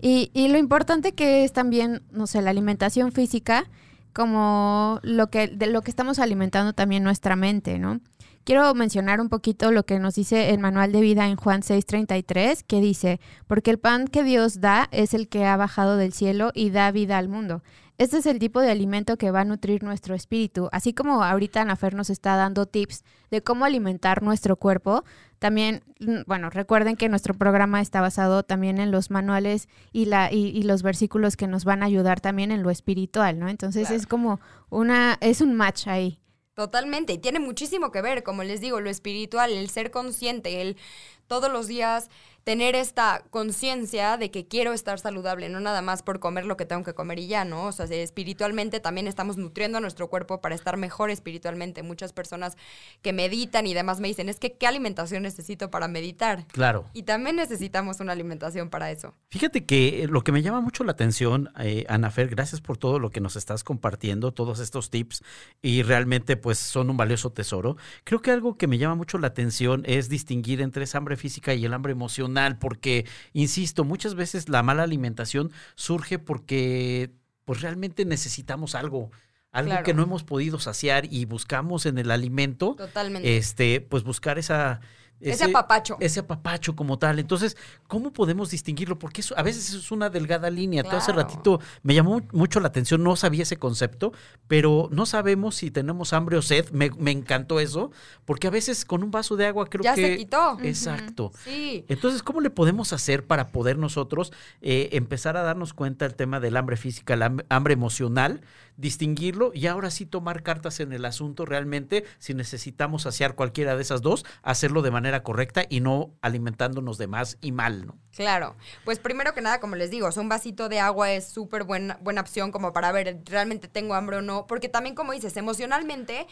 [0.00, 3.64] Y, y lo importante que es también, no sé, la alimentación física,
[4.12, 8.00] como lo que, de lo que estamos alimentando también nuestra mente, ¿no?
[8.44, 12.64] Quiero mencionar un poquito lo que nos dice el manual de vida en Juan 6:33,
[12.66, 16.50] que dice, porque el pan que Dios da es el que ha bajado del cielo
[16.54, 17.62] y da vida al mundo.
[18.00, 20.70] Este es el tipo de alimento que va a nutrir nuestro espíritu.
[20.72, 25.04] Así como ahorita Anafer nos está dando tips de cómo alimentar nuestro cuerpo,
[25.38, 30.32] también, mm, bueno, recuerden que nuestro programa está basado también en los manuales y, la,
[30.32, 33.50] y, los versículos que nos van a ayudar también en lo espiritual, ¿no?
[33.50, 36.20] Entonces es como una, es un match ahí.
[36.54, 40.78] Totalmente, y tiene muchísimo que ver, como les digo, lo espiritual, el ser consciente, el
[41.26, 42.08] todos los días
[42.44, 46.64] tener esta conciencia de que quiero estar saludable, no nada más por comer lo que
[46.64, 47.66] tengo que comer y ya, ¿no?
[47.66, 51.82] O sea, espiritualmente también estamos nutriendo a nuestro cuerpo para estar mejor espiritualmente.
[51.82, 52.56] Muchas personas
[53.02, 56.46] que meditan y demás me dicen, es que ¿qué alimentación necesito para meditar?
[56.48, 56.86] Claro.
[56.92, 59.14] Y también necesitamos una alimentación para eso.
[59.28, 63.10] Fíjate que lo que me llama mucho la atención, eh, Anafer, gracias por todo lo
[63.10, 65.22] que nos estás compartiendo, todos estos tips,
[65.62, 67.76] y realmente pues son un valioso tesoro.
[68.04, 71.54] Creo que algo que me llama mucho la atención es distinguir entre esa hambre física
[71.54, 77.10] y el hambre emocional porque, insisto, muchas veces la mala alimentación surge porque
[77.44, 79.10] pues realmente necesitamos algo,
[79.50, 83.36] algo que no hemos podido saciar y buscamos en el alimento, Totalmente.
[83.36, 84.80] este, pues buscar esa
[85.20, 85.96] ese, apapacho.
[86.00, 87.18] Ese apapacho como tal.
[87.18, 87.56] Entonces,
[87.86, 88.98] ¿cómo podemos distinguirlo?
[88.98, 90.82] Porque eso, a veces es una delgada línea.
[90.82, 94.12] Todo hace ratito me llamó mucho la atención, no sabía ese concepto,
[94.48, 96.70] pero no sabemos si tenemos hambre o sed.
[96.70, 97.90] Me, encantó eso,
[98.24, 100.02] porque a veces con un vaso de agua creo ya que...
[100.02, 100.58] Ya se quitó.
[100.62, 101.32] Exacto.
[101.44, 101.84] Sí.
[101.88, 106.40] Entonces, ¿cómo le podemos hacer para poder nosotros eh, empezar a darnos cuenta del tema
[106.40, 108.40] del hambre física, el hambre emocional,
[108.80, 113.82] distinguirlo y ahora sí tomar cartas en el asunto realmente, si necesitamos saciar cualquiera de
[113.82, 114.90] esas dos, hacerlo de
[115.22, 117.98] correcta y no alimentándonos de más y mal, ¿no?
[118.14, 121.98] Claro, pues primero que nada, como les digo, un vasito de agua es súper buena,
[122.00, 126.26] buena opción como para ver realmente tengo hambre o no, porque también como dices, emocionalmente,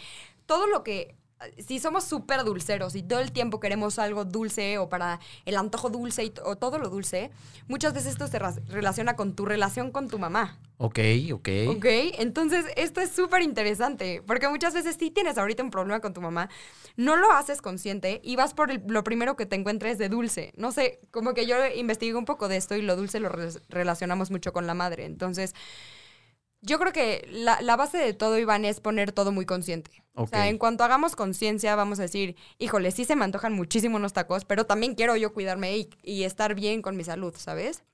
[0.46, 1.14] todo lo que
[1.58, 5.90] si somos súper dulceros y todo el tiempo queremos algo dulce o para el antojo
[5.90, 7.30] dulce y o todo lo dulce,
[7.68, 10.58] muchas veces esto se relaciona con tu relación con tu mamá.
[10.78, 10.98] Ok,
[11.32, 11.48] ok.
[11.68, 11.86] Ok,
[12.18, 16.20] entonces esto es súper interesante, porque muchas veces si tienes ahorita un problema con tu
[16.20, 16.48] mamá,
[16.96, 20.52] no lo haces consciente y vas por lo primero que te encuentres de dulce.
[20.56, 23.30] No sé, como que yo investigué un poco de esto y lo dulce lo
[23.68, 25.04] relacionamos mucho con la madre.
[25.04, 25.54] Entonces,
[26.60, 30.02] yo creo que la, base de todo, Iván, es poner todo muy consciente.
[30.14, 33.96] O sea, en cuanto hagamos conciencia, vamos a decir, híjole, sí se me antojan muchísimo
[33.96, 37.84] unos tacos, pero también quiero yo cuidarme y, y estar bien con mi salud, ¿sabes?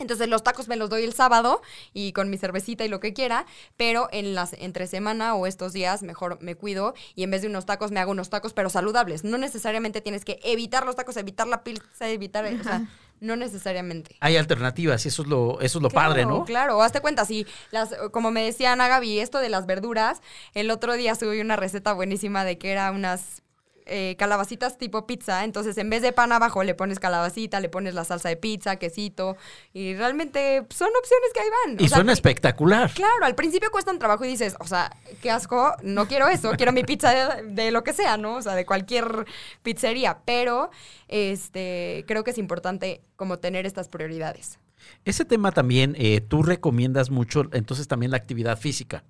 [0.00, 3.12] Entonces los tacos me los doy el sábado y con mi cervecita y lo que
[3.12, 7.42] quiera, pero en las entre semana o estos días mejor me cuido y en vez
[7.42, 9.22] de unos tacos me hago unos tacos pero saludables.
[9.22, 12.82] No necesariamente tienes que evitar los tacos, evitar la pizza, evitar, o sea,
[13.20, 14.16] no necesariamente.
[14.18, 16.44] Hay alternativas y eso es lo eso es lo padre, ¿no?
[16.44, 20.22] Claro, hazte cuenta si las como me decía Ana Gaby, esto de las verduras,
[20.54, 23.43] el otro día subí una receta buenísima de que era unas
[23.86, 27.94] eh, calabacitas tipo pizza, entonces en vez de pan abajo le pones calabacita, le pones
[27.94, 29.36] la salsa de pizza, quesito,
[29.72, 31.76] y realmente son opciones que ahí van.
[31.80, 32.90] Y O sea, suena espectacular.
[32.92, 36.72] Claro, al principio cuestan trabajo y dices, o sea, qué asco, no quiero eso, quiero
[36.72, 38.36] mi pizza de, de lo que sea, ¿no?
[38.36, 39.26] O sea, de cualquier
[39.62, 40.70] pizzería, pero
[41.08, 44.58] este, creo que es importante como tener estas prioridades.
[45.04, 49.04] Ese tema también, eh, tú recomiendas mucho, entonces también la actividad física.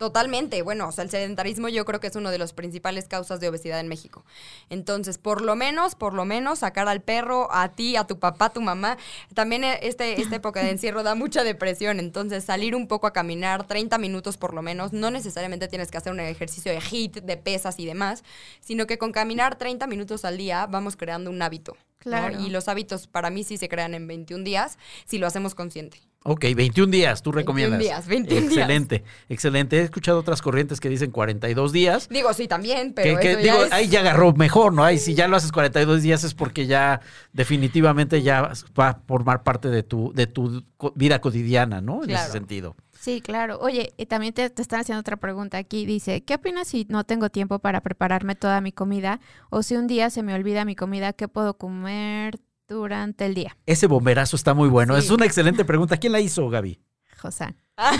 [0.00, 3.38] Totalmente, bueno, o sea, el sedentarismo yo creo que es una de las principales causas
[3.38, 4.24] de obesidad en México.
[4.70, 8.46] Entonces, por lo menos, por lo menos, sacar al perro, a ti, a tu papá,
[8.46, 8.96] a tu mamá.
[9.34, 13.12] También eh, este, esta época de encierro da mucha depresión, entonces salir un poco a
[13.12, 17.18] caminar, 30 minutos por lo menos, no necesariamente tienes que hacer un ejercicio de HIIT,
[17.18, 18.24] de pesas y demás,
[18.60, 21.76] sino que con caminar 30 minutos al día vamos creando un hábito.
[22.06, 22.12] ¿no?
[22.12, 22.40] Claro.
[22.40, 26.00] Y los hábitos para mí sí se crean en 21 días si lo hacemos consciente.
[26.22, 27.78] Ok, 21 días, tú 21 recomiendas.
[27.80, 28.52] días, 21 días.
[28.52, 29.78] excelente, excelente.
[29.78, 32.08] He escuchado otras corrientes que dicen 42 días.
[32.10, 34.84] Digo, sí, también, pero que, que, eso ya digo, es- ahí ya agarró mejor, ¿no?
[34.84, 37.00] Ahí si ya lo haces 42 días es porque ya
[37.32, 40.62] definitivamente ya va a formar parte de tu, de tu
[40.94, 42.04] vida cotidiana, ¿no?
[42.04, 42.76] En ese sentido.
[43.00, 43.58] Sí, claro.
[43.62, 45.86] Oye, y también te, te están haciendo otra pregunta aquí.
[45.86, 49.20] Dice, ¿qué opinas si no tengo tiempo para prepararme toda mi comida?
[49.48, 52.38] O si un día se me olvida mi comida, ¿qué puedo comer
[52.74, 53.56] durante el día?
[53.66, 54.94] Ese bomberazo está muy bueno.
[54.94, 55.00] Sí.
[55.00, 55.96] Es una excelente pregunta.
[55.98, 56.80] ¿Quién la hizo, Gaby?
[57.20, 57.54] José.
[57.76, 57.92] Ah,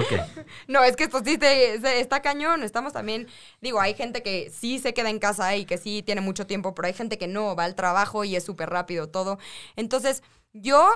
[0.00, 0.20] ok.
[0.68, 2.62] No, es que esto sí te- se- está cañón.
[2.62, 3.26] Estamos también,
[3.60, 6.74] digo, hay gente que sí se queda en casa y que sí tiene mucho tiempo,
[6.74, 9.38] pero hay gente que no, va al trabajo y es súper rápido todo.
[9.76, 10.88] Entonces, yo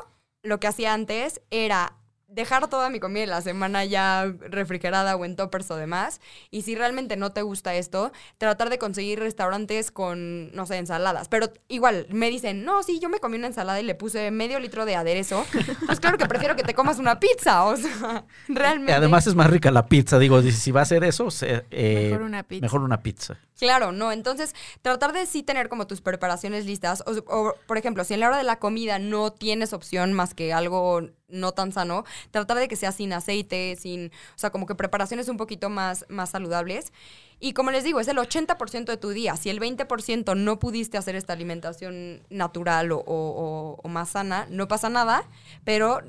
[0.43, 1.97] lo que hacía antes era
[2.35, 6.21] dejar toda mi comida en la semana ya refrigerada o en toppers o demás.
[6.51, 11.29] Y si realmente no te gusta esto, tratar de conseguir restaurantes con, no sé, ensaladas.
[11.29, 14.59] Pero igual, me dicen, no, sí, yo me comí una ensalada y le puse medio
[14.59, 15.45] litro de aderezo.
[15.87, 18.93] Pues claro que prefiero que te comas una pizza, o sea, realmente.
[18.93, 20.19] Además es más rica la pizza.
[20.19, 22.63] Digo, si va a hacer eso, se- eh, Mejor una pizza.
[22.63, 23.39] Mejor una pizza.
[23.59, 24.11] Claro, no.
[24.11, 27.03] Entonces, tratar de sí tener como tus preparaciones listas.
[27.07, 30.35] O, o, por ejemplo, si en la hora de la comida no tienes opción más
[30.35, 34.07] que algo no tan sano, tratar de que sea sin aceite, sin.
[34.35, 36.93] O sea, como que preparaciones un poquito más, más saludables.
[37.41, 39.37] Y como les digo, es el 80% de tu día.
[39.37, 44.89] Si el 20% no pudiste hacer esta alimentación natural o, o- más sana, no pasa
[44.89, 45.29] nada,
[45.65, 46.01] pero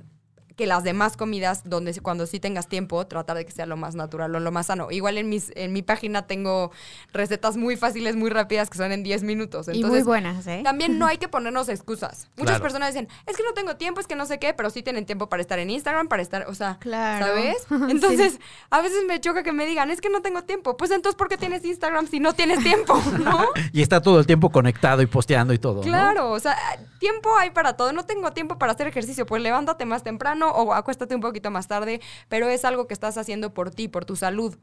[0.55, 3.95] que las demás comidas, donde cuando sí tengas tiempo, tratar de que sea lo más
[3.95, 4.89] natural o lo más sano.
[4.91, 6.71] Igual en, mis, en mi página tengo
[7.13, 9.67] recetas muy fáciles, muy rápidas, que son en 10 minutos.
[9.71, 10.61] y muy buenas, ¿eh?
[10.63, 12.29] también no hay que ponernos excusas.
[12.37, 12.61] Muchas Claro.
[12.63, 15.05] personas dicen, es que no tengo tiempo, es que no sé qué, pero sí tienen
[15.05, 17.25] tiempo para estar en Instagram, para estar, o sea, Claro.
[17.25, 17.57] ¿sabes?
[17.85, 17.91] Sí.
[17.91, 18.39] Entonces,
[18.69, 20.77] a veces me choca que me digan, es que no tengo tiempo.
[20.77, 22.95] Pues entonces, ¿por qué tienes Instagram si no tienes tiempo?
[23.19, 23.45] ¿No?
[23.73, 25.75] Y está todo el tiempo conectado y posteando y todo.
[25.75, 25.81] ¿no?
[25.81, 26.55] Claro, o sea,
[26.99, 27.91] tiempo hay para todo.
[27.93, 31.67] No tengo tiempo para hacer ejercicio, pues levántate más temprano o acuéstate un poquito más
[31.67, 34.57] tarde, pero es algo que estás haciendo por ti, por tu salud.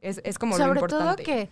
[0.00, 1.22] Es, es como lo Sobre todo importante.
[1.24, 1.50] que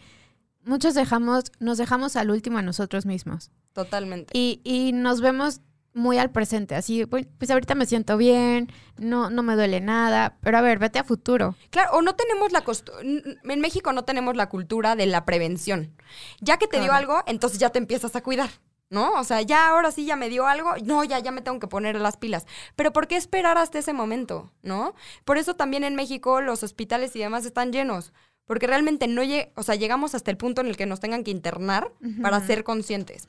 [0.64, 3.50] muchos dejamos, nos dejamos al último a nosotros mismos.
[3.72, 4.36] Totalmente.
[4.36, 5.60] Y, y nos vemos
[5.92, 10.56] muy al presente, así, pues ahorita me siento bien, no, no me duele nada, pero
[10.58, 11.56] a ver, vete a futuro.
[11.70, 15.92] Claro, o no tenemos la costumbre, en México no tenemos la cultura de la prevención.
[16.40, 16.98] Ya que te dio Claro.
[17.16, 18.50] algo, entonces ya te empiezas a cuidar.
[18.90, 19.12] ¿No?
[19.12, 21.68] O sea, ya ahora sí ya me dio algo, no, ya, ya me tengo que
[21.68, 22.44] poner las pilas.
[22.74, 24.50] Pero ¿por qué esperar hasta ese momento?
[24.62, 24.94] ¿No?
[25.24, 28.12] Por eso también en México los hospitales y demás están llenos.
[28.46, 31.22] Porque realmente no lle- o sea, llegamos hasta el punto en el que nos tengan
[31.22, 33.28] que internar para ser conscientes.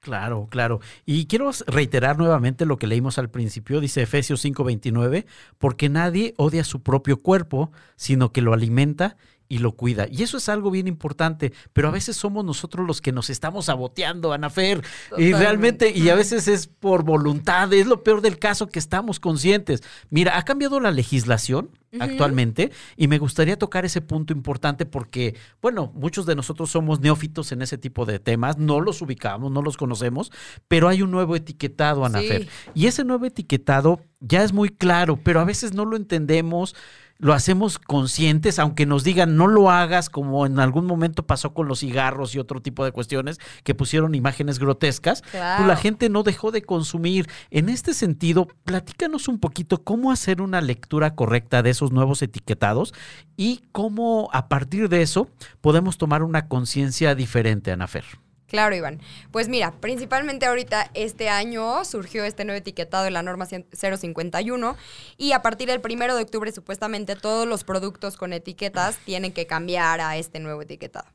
[0.00, 0.80] Claro, claro.
[1.06, 5.24] Y quiero reiterar nuevamente lo que leímos al principio, dice Efesios 5:29,
[5.56, 9.16] porque nadie odia su propio cuerpo, sino que lo alimenta
[9.48, 10.06] y lo cuida.
[10.10, 13.66] Y eso es algo bien importante, pero a veces somos nosotros los que nos estamos
[13.66, 14.84] saboteando, Anafer.
[15.16, 19.20] Y realmente, y a veces es por voluntad, es lo peor del caso que estamos
[19.20, 19.82] conscientes.
[20.10, 25.90] Mira, ha cambiado la legislación actualmente y me gustaría tocar ese punto importante porque, bueno,
[25.94, 29.78] muchos de nosotros somos neófitos en ese tipo de temas, no los ubicamos, no los
[29.78, 30.30] conocemos,
[30.68, 32.42] pero hay un nuevo etiquetado, Anafer.
[32.42, 32.48] Sí.
[32.74, 36.74] Y ese nuevo etiquetado ya es muy claro, pero a veces no lo entendemos.
[37.18, 41.66] Lo hacemos conscientes, aunque nos digan no lo hagas, como en algún momento pasó con
[41.66, 45.22] los cigarros y otro tipo de cuestiones que pusieron imágenes grotescas.
[45.22, 45.64] Claro.
[45.64, 47.28] Pues la gente no dejó de consumir.
[47.50, 52.94] En este sentido, platícanos un poquito cómo hacer una lectura correcta de esos nuevos etiquetados
[53.36, 55.28] y cómo a partir de eso
[55.60, 58.04] podemos tomar una conciencia diferente, Anafer.
[58.48, 59.00] Claro, Iván.
[59.30, 64.76] Pues mira, principalmente ahorita este año surgió este nuevo etiquetado de la norma 100 051
[65.18, 69.46] y a partir del primero de octubre supuestamente todos los productos con etiquetas tienen que
[69.46, 71.06] cambiar a este nuevo etiquetado.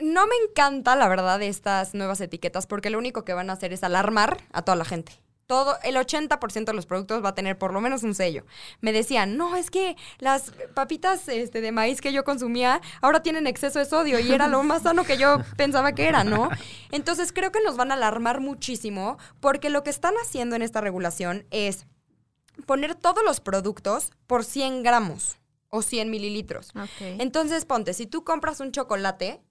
[0.00, 3.72] No me encanta, la verdad, estas nuevas etiquetas porque lo único que van a hacer
[3.72, 5.12] es alarmar a toda la gente.
[5.50, 8.44] Todo, el 80% de los productos va a tener por lo menos un sello.
[8.80, 13.48] Me decían, no, es que las papitas este, de maíz que yo consumía ahora tienen
[13.48, 16.50] exceso de sodio y era lo más sano que yo pensaba que era, ¿no?
[16.92, 20.80] Entonces creo que nos van a alarmar muchísimo porque lo que están haciendo en esta
[20.80, 21.84] regulación es
[22.64, 26.70] poner todos los productos por 100 gramos o 100 mililitros.
[27.00, 29.42] Entonces, ponte, si tú compras un chocolate,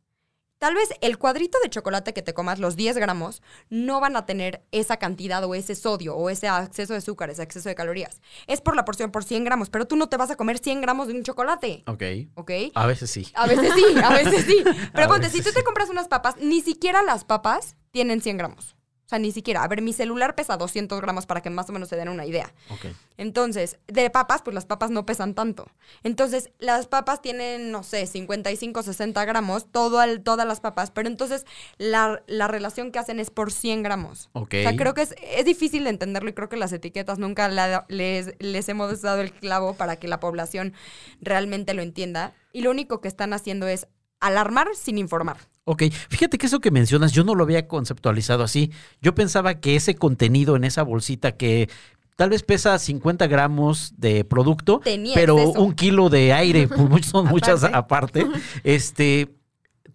[0.60, 4.26] tal vez el cuadrito de chocolate que te comas, los 10 gramos, no van a
[4.26, 8.22] tener esa cantidad o ese sodio o ese exceso de azúcar, ese exceso de calorías.
[8.46, 10.82] Es por la porción por 100 gramos, pero tú no te vas a comer 100
[10.82, 12.04] gramos de un chocolate, Ok.
[12.36, 12.52] ¿ok?
[12.76, 13.32] A veces sí.
[13.34, 14.64] A veces sí, a veces sí.
[14.94, 18.38] Pero A ponte, si tú te compras unas papas, ni siquiera las papas tienen 100
[18.38, 18.76] gramos.
[19.10, 19.64] O sea, ni siquiera.
[19.64, 22.28] A ver, mi celular pesa 200 gramos para que más o menos se den una
[22.28, 22.54] idea.
[22.70, 22.86] Ok.
[23.18, 25.66] Entonces, de papas, pues las papas no pesan tanto.
[26.04, 31.08] Entonces, las papas tienen, no sé, 55, 60 gramos, todo al- todas las papas, pero
[31.08, 31.46] entonces
[31.80, 34.30] la, la relación que hacen es por 100 gramos.
[34.34, 34.54] Ok.
[34.54, 37.48] O sea, creo que es, es difícil de entenderlo y creo que las etiquetas nunca
[37.50, 40.74] la- les, les hemos dado el clavo para que la población
[41.20, 42.34] realmente lo entienda.
[42.54, 43.88] Y lo único que están haciendo es
[44.20, 45.38] alarmar sin informar.
[45.66, 48.72] Ok, fíjate que eso que mencionas yo no lo había conceptualizado así.
[49.02, 51.70] Yo pensaba que ese contenido en esa bolsita que
[52.16, 55.62] tal vez pesa 50 gramos de producto, Tenía pero exceso.
[55.62, 56.68] un kilo de aire,
[57.04, 58.26] son muchas aparte,
[58.64, 59.30] este,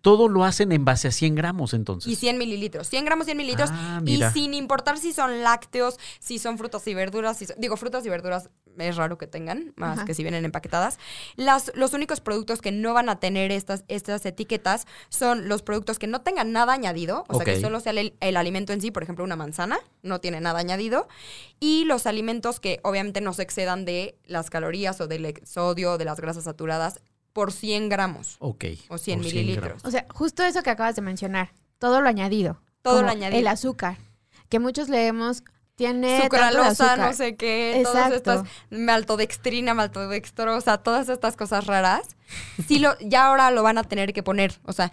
[0.05, 2.13] todo lo hacen en base a 100 gramos entonces.
[2.13, 2.89] Y 100 mililitros.
[2.91, 3.71] 100 gramos, 100 mililitros.
[3.73, 7.39] Ah, y sin importar si son lácteos, si son frutas y verduras.
[7.39, 10.05] Si son- digo, frutas y verduras es raro que tengan, más Ajá.
[10.07, 10.99] que si vienen empaquetadas.
[11.37, 15.99] Las, los únicos productos que no van a tener estas, estas etiquetas son los productos
[15.99, 18.91] que no tengan nada añadido, o sea, que solo sea el, el alimento en sí,
[18.91, 21.09] por ejemplo, una manzana, no tiene nada añadido.
[21.61, 25.99] Y los alimentos que obviamente no se excedan de las calorías o del sodio o
[25.99, 27.01] de las grasas saturadas
[27.35, 28.37] por 100 gramos.
[28.39, 28.65] Ok.
[28.89, 29.85] O 100 por mililitros.
[29.85, 32.63] O sea, justo eso que acabas de mencionar, todo lo añadido.
[32.81, 33.39] Todo lo añadido.
[33.39, 33.99] El azúcar,
[34.49, 35.43] que muchos leemos,
[35.75, 36.99] tiene sucralosa, azúcar.
[36.99, 42.17] no sé qué, todas estas maltodextrina, maltodextrosa, todas estas cosas raras.
[42.67, 44.93] Sí lo ya ahora lo van a tener que poner, o sea,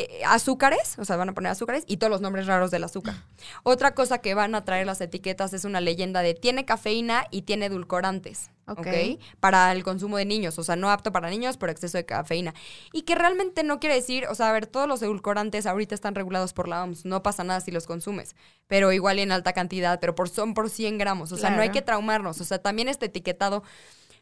[0.00, 3.16] eh, azúcares, o sea, van a poner azúcares y todos los nombres raros del azúcar.
[3.64, 7.42] Otra cosa que van a traer las etiquetas es una leyenda de tiene cafeína y
[7.42, 8.52] tiene edulcorantes.
[8.68, 8.78] Ok.
[8.78, 9.20] ¿ok?
[9.40, 12.54] Para el consumo de niños, o sea, no apto para niños por exceso de cafeína.
[12.92, 16.14] Y que realmente no quiere decir, o sea, a ver, todos los edulcorantes ahorita están
[16.14, 18.36] regulados por la OMS, no pasa nada si los consumes,
[18.68, 21.60] pero igual y en alta cantidad, pero por, son por 100 gramos, o sea, no
[21.60, 23.64] hay que traumarnos, o sea, también este etiquetado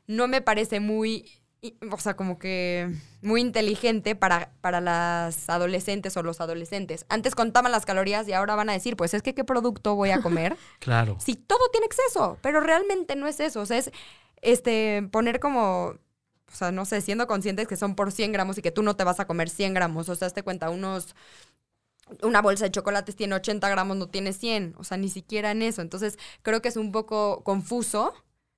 [0.07, 1.31] no me parece muy,
[1.63, 2.93] y- o sea, como que
[3.23, 7.07] muy inteligente para, para las adolescentes o los adolescentes.
[7.09, 10.11] Antes contaban las calorías y ahora van a decir, pues es que qué producto voy
[10.11, 10.57] a comer.
[10.79, 11.17] Claro.
[11.19, 13.91] si todo tiene exceso, pero realmente no es eso, o sea, es
[14.43, 18.63] este poner como, o sea, no sé, siendo conscientes que son por 100 gramos y
[18.63, 21.17] que tú no te vas a comer 100 gramos, o sea, te cuenta, unos,
[22.23, 25.63] una bolsa de chocolates tiene 80 gramos, no tiene 100, o sea, ni siquiera en
[25.63, 28.15] eso, entonces creo que es un poco confuso,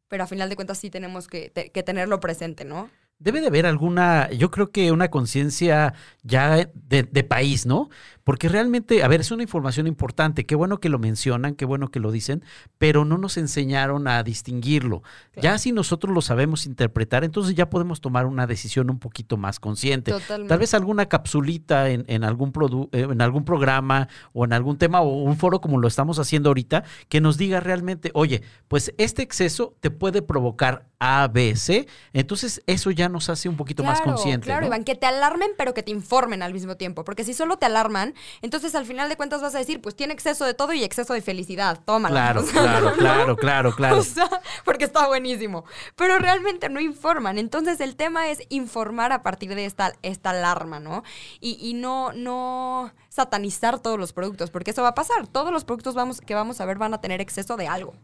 [0.09, 2.91] pero a final de cuentas sí tenemos que, que tenerlo presente, ¿no?
[3.21, 5.93] Debe de haber alguna, yo creo que una conciencia
[6.23, 7.91] ya de, de país, ¿no?
[8.29, 11.89] Porque realmente, a ver, es una información importante, qué bueno que lo mencionan, qué bueno
[11.89, 12.45] que lo dicen,
[12.77, 15.03] pero no nos enseñaron a distinguirlo.
[15.41, 19.59] Ya si nosotros lo sabemos interpretar, entonces ya podemos tomar una decisión un poquito más
[19.59, 20.13] consciente.
[20.13, 20.51] Totalmente.
[20.51, 24.77] Tal vez alguna capsulita en, en algún produ- eh, en algún programa o en algún
[24.77, 28.93] tema o un foro como lo estamos haciendo ahorita, que nos diga realmente, oye, pues
[28.99, 31.89] este exceso te puede provocar A, B, C.
[32.13, 34.45] Entonces eso ya nos hace un poquito más conscientes.
[34.49, 34.67] Claro, ¿no?
[34.67, 37.05] Iván, que te alarmen, pero que te informen al mismo tiempo.
[37.05, 38.13] Porque si solo te alarman,
[38.43, 41.15] entonces al final de cuentas vas a decir, pues tiene exceso de todo y exceso
[41.15, 41.81] de felicidad.
[41.85, 42.15] Tómala.
[42.15, 42.97] Claro, O sea, claro, ¿no?
[42.97, 43.99] claro, claro, claro.
[43.99, 44.29] O sea,
[44.65, 45.65] porque está buenísimo.
[45.97, 47.39] Pero realmente no informan.
[47.39, 51.03] Entonces el tema es informar a partir de esta, esta alarma, ¿no?
[51.41, 55.27] Y, y no, no satanizar todos los productos, porque eso va a pasar.
[55.27, 57.95] Todos los productos vamos, que vamos a ver van a tener exceso de algo.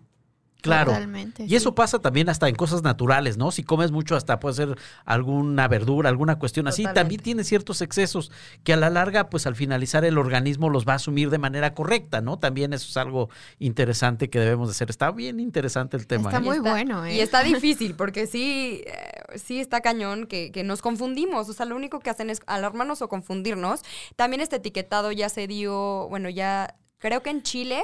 [0.65, 0.93] Claro.
[0.93, 1.75] Totalmente, Y eso sí.
[1.77, 3.51] pasa también hasta en cosas naturales, ¿no?
[3.51, 6.85] Si comes mucho, hasta puede ser alguna verdura, alguna cuestión así.
[6.95, 8.33] También tiene ciertos excesos
[8.65, 11.75] que a la larga, pues al finalizar el organismo los va a asumir de manera
[11.75, 12.39] correcta, ¿no?
[12.39, 14.91] También eso es algo interesante que debemos de hacer.
[14.91, 16.31] Está bien interesante el tema.
[16.31, 16.43] Está ¿eh?
[16.43, 17.15] Muy está- bueno, ¿eh?
[17.17, 21.49] Y está difícil, porque sí, eh, sí está cañón que, que nos confundimos.
[21.49, 23.81] O sea, lo único que hacen es alarmarnos o confundirnos.
[24.17, 27.83] También este etiquetado ya se dio, bueno, ya creo que en Chile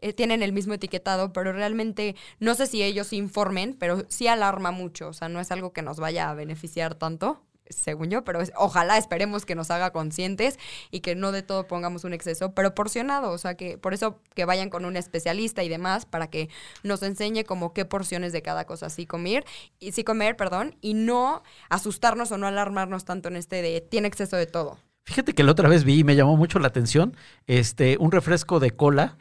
[0.00, 4.70] eh, tienen el mismo etiquetado, pero realmente no sé si ellos informen, pero sí alarma
[4.70, 5.08] mucho.
[5.08, 7.42] O sea, no es algo que nos vaya a beneficiar tanto.
[7.68, 10.56] Según yo, pero es- ojalá esperemos que nos haga conscientes
[10.92, 13.32] y que no de todo pongamos un exceso proporcionado.
[13.32, 16.48] O sea, que por eso que vayan con un especialista y demás para que
[16.84, 19.44] nos enseñe como qué porciones de cada cosa sí comer,
[19.80, 24.06] y sí comer, perdón, y no asustarnos o no alarmarnos tanto en este de tiene
[24.06, 24.78] exceso de todo.
[25.04, 27.16] Fíjate que la otra vez vi y me llamó mucho la atención
[27.48, 29.16] este, un refresco de cola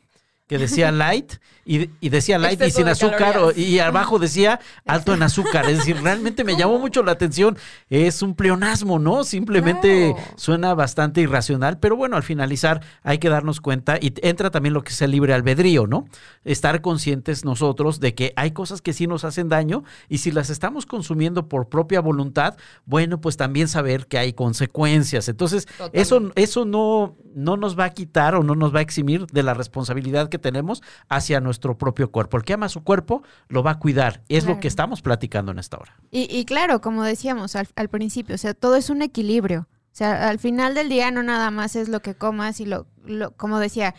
[0.48, 1.34] que decía light
[1.66, 5.68] y, y decía light y sin azúcar o- y abajo decía alto en azúcar.
[5.70, 7.58] Es decir, realmente me llamó mucho la atención.
[7.90, 9.24] Es un pleonasmo, ¿no?
[9.24, 10.32] Simplemente Claro.
[10.38, 14.84] suena bastante irracional, pero bueno, al finalizar hay que darnos cuenta y entra también lo
[14.84, 16.06] que es el libre albedrío, ¿no?
[16.44, 20.50] Estar conscientes nosotros de que hay cosas que sí nos hacen daño y si las
[20.50, 25.28] estamos consumiendo por propia voluntad, bueno, pues también saber que hay consecuencias.
[25.30, 26.44] Entonces, eso, Totalmente.
[26.44, 29.54] eso no, no nos va a quitar o no nos va a eximir de la
[29.54, 32.38] responsabilidad que tenemos hacia nuestro propio cuerpo.
[32.38, 34.22] El que ama su cuerpo lo va a cuidar.
[34.30, 35.96] Es lo que estamos platicando en esta hora.
[36.12, 39.68] Y, y claro, como decíamos al, al principio, o sea, todo es un equilibrio.
[39.96, 42.86] O sea, al final del día no nada más es lo que comas y lo,
[43.06, 43.96] lo como decía,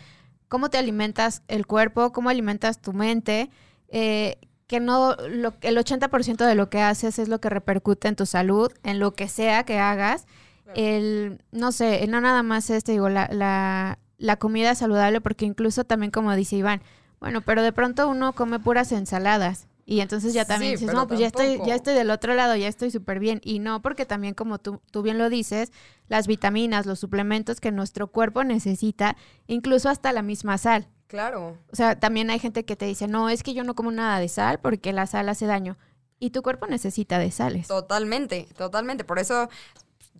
[0.47, 3.49] cómo te alimentas el cuerpo, cómo alimentas tu mente,
[3.89, 4.37] eh,
[4.67, 8.25] que no, lo, el 80% de lo que haces es lo que repercute en tu
[8.25, 10.27] salud, en lo que sea que hagas.
[10.75, 15.45] El, no sé, no nada más es, te digo, la, la, la comida saludable, porque
[15.45, 16.81] incluso también como dice Iván,
[17.19, 19.67] bueno, pero de pronto uno come puras ensaladas.
[19.89, 22.57] Y entonces ya también Sí, dices, no, pues ya estoy, ya estoy del otro lado,
[22.57, 23.39] ya estoy súper bien.
[23.41, 25.71] Y no, porque también como tú, tú bien lo dices,
[26.09, 29.15] las vitaminas, los suplementos que nuestro cuerpo necesita,
[29.47, 30.89] incluso hasta la misma sal.
[31.07, 31.57] Claro.
[31.71, 34.19] O sea, también hay gente que te dice, no, es que yo no como nada
[34.19, 35.77] de sal porque la sal hace daño.
[36.19, 37.67] Y tu cuerpo necesita de sales.
[37.67, 39.05] Totalmente, totalmente.
[39.05, 39.49] Por eso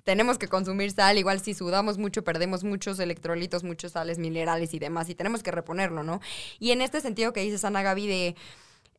[0.03, 1.17] tenemos que consumir sal.
[1.17, 5.09] Igual si sudamos mucho, perdemos muchos electrolitos, muchos sales minerales y demás.
[5.09, 6.19] Y tenemos que reponerlo, ¿no?
[6.59, 8.35] Y en este sentido que dices, Ana Gaby, de...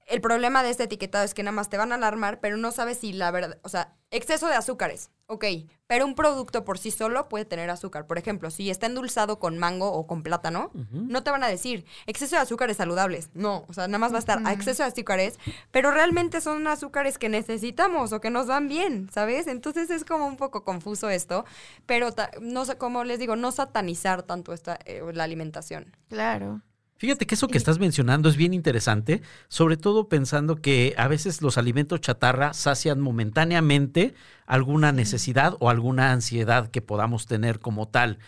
[0.07, 2.73] El problema de este etiquetado es que nada más te van a alarmar, pero no
[2.73, 5.45] sabes si la verdad, o sea, exceso de azúcares, ok,
[5.87, 8.07] pero un producto por sí solo puede tener azúcar.
[8.07, 11.85] Por ejemplo, si está endulzado con mango o con plátano, no te van a decir
[12.07, 13.31] exceso de azúcares saludables.
[13.35, 15.39] No, o sea, nada más va a estar a exceso de azúcares,
[15.71, 19.47] pero realmente son azúcares que necesitamos o que nos dan bien, ¿sabes?
[19.47, 21.45] Entonces es como un poco confuso esto,
[21.87, 25.95] pero ta- no sé, como les digo, no satanizar tanto esta, eh, la alimentación.
[26.09, 26.61] Claro.
[26.99, 31.43] Fíjate que eso que estás mencionando es bien interesante, sobre todo pensando que a veces
[31.43, 34.15] los alimentos chatarra sacian momentáneamente
[34.47, 38.19] alguna necesidad o alguna ansiedad que podamos tener como tal.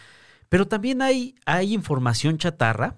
[0.49, 2.97] Pero también hay, hay información chatarra,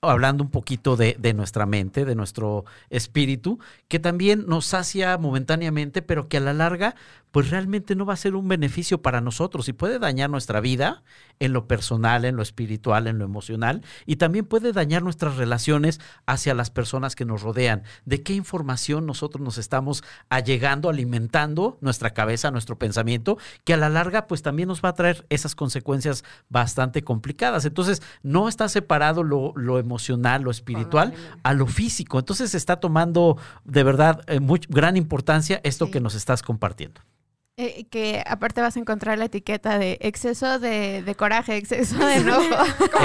[0.00, 6.02] hablando un poquito de, de nuestra mente, de nuestro espíritu, que también nos sacia momentáneamente,
[6.02, 6.96] pero que a la larga,
[7.30, 11.02] pues realmente no va a ser un beneficio para nosotros y puede dañar nuestra vida
[11.40, 16.00] en lo personal, en lo espiritual, en lo emocional, y también puede dañar nuestras relaciones
[16.26, 17.82] hacia las personas que nos rodean.
[18.04, 23.88] ¿De qué información nosotros nos estamos allegando, alimentando nuestra cabeza, nuestro pensamiento, que a la
[23.88, 27.64] larga, pues también nos va a traer esas consecuencias bastante complicadas?
[27.64, 32.18] Entonces, no está separado lo, lo emocional, lo espiritual, a lo físico.
[32.18, 35.92] Entonces, está tomando de verdad eh, gran importancia esto Sí.
[35.92, 37.00] que nos estás compartiendo.
[37.60, 42.14] Eh, que aparte vas a encontrar la etiqueta de exceso de, de coraje, exceso de
[42.18, 42.54] enojo.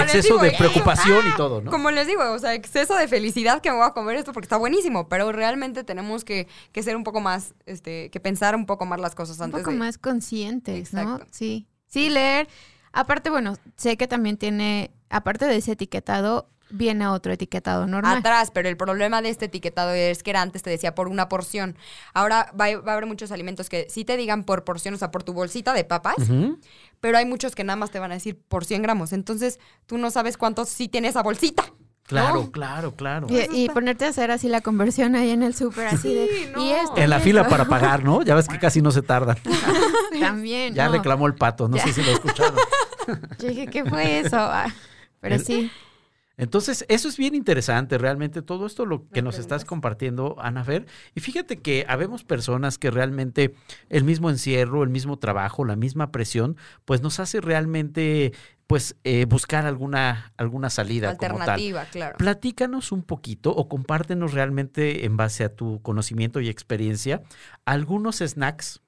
[0.04, 1.72] Exceso digo, de eh, preocupación y todo, ¿no?
[1.72, 4.46] Como les digo, o sea, exceso de felicidad que me voy a comer esto porque
[4.46, 8.68] está buenísimo, pero realmente tenemos que, que ser un poco más, este, que pensar un
[8.68, 9.78] poco más las cosas un antes poco de...
[9.78, 11.20] más conscientes, ¿no?
[11.32, 11.68] Sí.
[11.88, 12.48] Sí, leer.
[12.92, 18.18] Aparte, bueno, sé que también tiene, aparte de ese etiquetado, viene otro etiquetado normal.
[18.18, 21.30] atrás, pero el problema de este etiquetado es que era antes te decía por una
[21.30, 21.78] porción.
[22.14, 24.98] Ahora va, a- va a haber muchos alimentos que sí te digan por porción, o
[24.98, 26.16] sea, por tu bolsita de papas,
[27.00, 29.14] pero hay muchos que nada más te van a decir por 100 gramos.
[29.14, 31.64] Entonces tú no sabes cuántos sí tiene esa bolsita.
[32.06, 32.52] Claro, ¿no?
[32.52, 33.28] claro, claro.
[33.30, 36.28] Y, y ponerte a hacer así la conversión ahí en el súper, así de.
[36.28, 36.62] Sí, no.
[36.62, 38.24] Y esto, En la fila para pagar, ¿no?
[38.24, 39.38] Ya ves que casi no se tardan.
[40.20, 40.74] También.
[40.74, 40.92] Ya no.
[40.94, 41.84] reclamó el pato, no Ya.
[41.86, 42.56] sé si lo escucharon.
[43.40, 44.38] Yo dije, ¿qué fue eso?
[44.38, 44.68] Ah,
[45.22, 45.72] Pero El- sí.
[46.44, 50.86] Entonces, eso es bien interesante, realmente, todo esto lo que nos estás compartiendo, Ana Fer.
[51.16, 53.54] Y fíjate que habemos personas que realmente
[53.90, 58.34] el mismo encierro, el mismo trabajo, la misma presión, pues nos hace realmente,
[58.68, 61.40] pues, eh, buscar alguna, alguna salida como tal.
[61.42, 62.18] Alternativa, claro.
[62.18, 67.22] Platícanos un poquito o compártenos realmente en base a tu conocimiento y experiencia
[67.66, 68.82] algunos snacks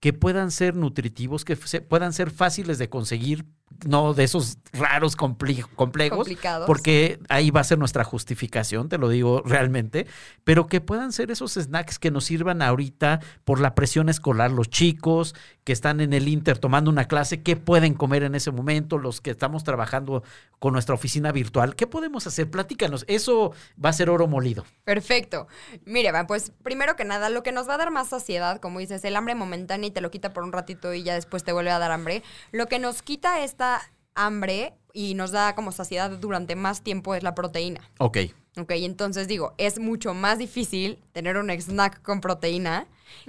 [0.00, 3.44] que puedan ser nutritivos, que se- puedan ser fáciles de conseguir,
[3.86, 6.66] no de esos raros comple- complejos, Complicados.
[6.66, 10.06] porque ahí va a ser nuestra justificación, te lo digo realmente,
[10.44, 14.68] pero que puedan ser esos snacks que nos sirvan ahorita por la presión escolar, los
[14.68, 18.98] chicos que están en el Inter tomando una clase, ¿qué pueden comer en ese momento?
[18.98, 20.22] Los que estamos trabajando
[20.58, 22.50] con nuestra oficina virtual, ¿qué podemos hacer?
[22.50, 23.52] Platícanos, eso
[23.82, 24.64] va a ser oro molido.
[24.84, 25.46] Perfecto.
[25.86, 29.04] Mire, pues primero que nada, lo que nos va a dar más saciedad, como dices,
[29.04, 31.70] el hambre momentánea y te lo quita por un ratito y ya después te vuelve
[31.70, 32.22] a dar hambre.
[32.52, 33.82] Lo que nos quita esta
[34.14, 37.80] hambre y nos da como saciedad durante más tiempo es la proteína.
[37.98, 38.16] Ok.
[38.56, 42.86] Ok, entonces digo, es mucho más difícil tener un snack con proteína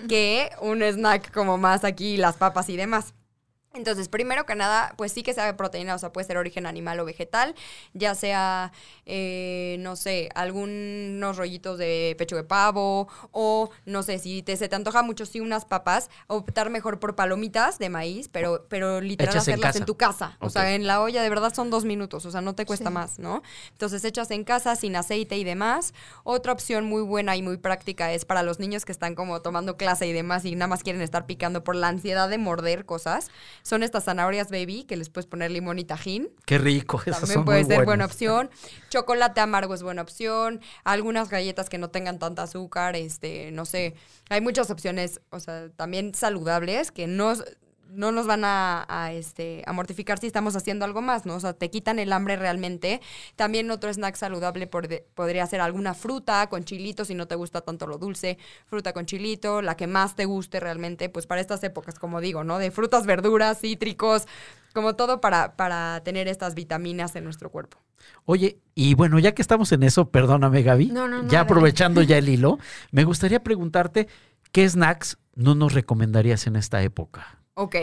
[0.08, 3.14] que un snack como más aquí, las papas y demás.
[3.74, 7.00] Entonces, primero que nada, pues sí que sabe proteína, o sea, puede ser origen animal
[7.00, 7.56] o vegetal,
[7.94, 8.74] ya sea,
[9.06, 14.68] eh, no sé, algunos rollitos de pecho de pavo, o no sé, si te, se
[14.68, 19.34] te antoja mucho, sí, unas papas, optar mejor por palomitas de maíz, pero, pero literal
[19.34, 20.36] Hechas hacerlas en, tu casa.
[20.40, 22.90] O sea, en la olla de verdad son dos minutos, o sea, no te cuesta
[22.90, 22.94] Sí.
[22.94, 23.42] más, ¿no?
[23.72, 25.94] Entonces, hechas en casa, sin aceite y demás.
[26.24, 29.78] Otra opción muy buena y muy práctica es para los niños que están como tomando
[29.78, 33.30] clase y demás y nada más quieren estar picando por la ansiedad de morder cosas.
[33.64, 36.30] Son estas zanahorias baby que les puedes poner limón y tajín.
[36.46, 37.02] Qué rico.
[37.06, 37.86] Esas También son puede muy ser buenas.
[37.86, 38.50] buena opción.
[38.90, 40.62] Chocolate amargo es buena opción.
[40.84, 43.96] Algunas galletas que no tengan tanta azúcar, este, no sé.
[44.30, 47.34] Hay muchas opciones, o sea, también saludables que no,
[47.94, 51.36] no nos van a, a, este, a mortificar si estamos haciendo algo más, ¿no?
[51.36, 53.02] O sea, te quitan el hambre realmente.
[53.36, 57.36] También otro snack saludable por de- podría ser alguna fruta con chilito, si no te
[57.36, 61.42] gusta tanto lo dulce, fruta con chilito, la que más te guste realmente, pues para
[61.42, 62.58] estas épocas, como digo, ¿no?
[62.60, 64.26] De frutas, verduras, cítricos,
[64.74, 67.78] como todo para, para tener estas vitaminas en nuestro cuerpo.
[68.26, 72.02] Oye, y bueno, ya que estamos en eso, perdóname Gaby, No, no, no, ya aprovechando
[72.02, 72.58] ya el hilo,
[72.92, 74.08] me gustaría preguntarte,
[74.52, 77.41] ¿qué snacks no nos recomendarías en esta época?
[77.54, 77.76] Ok,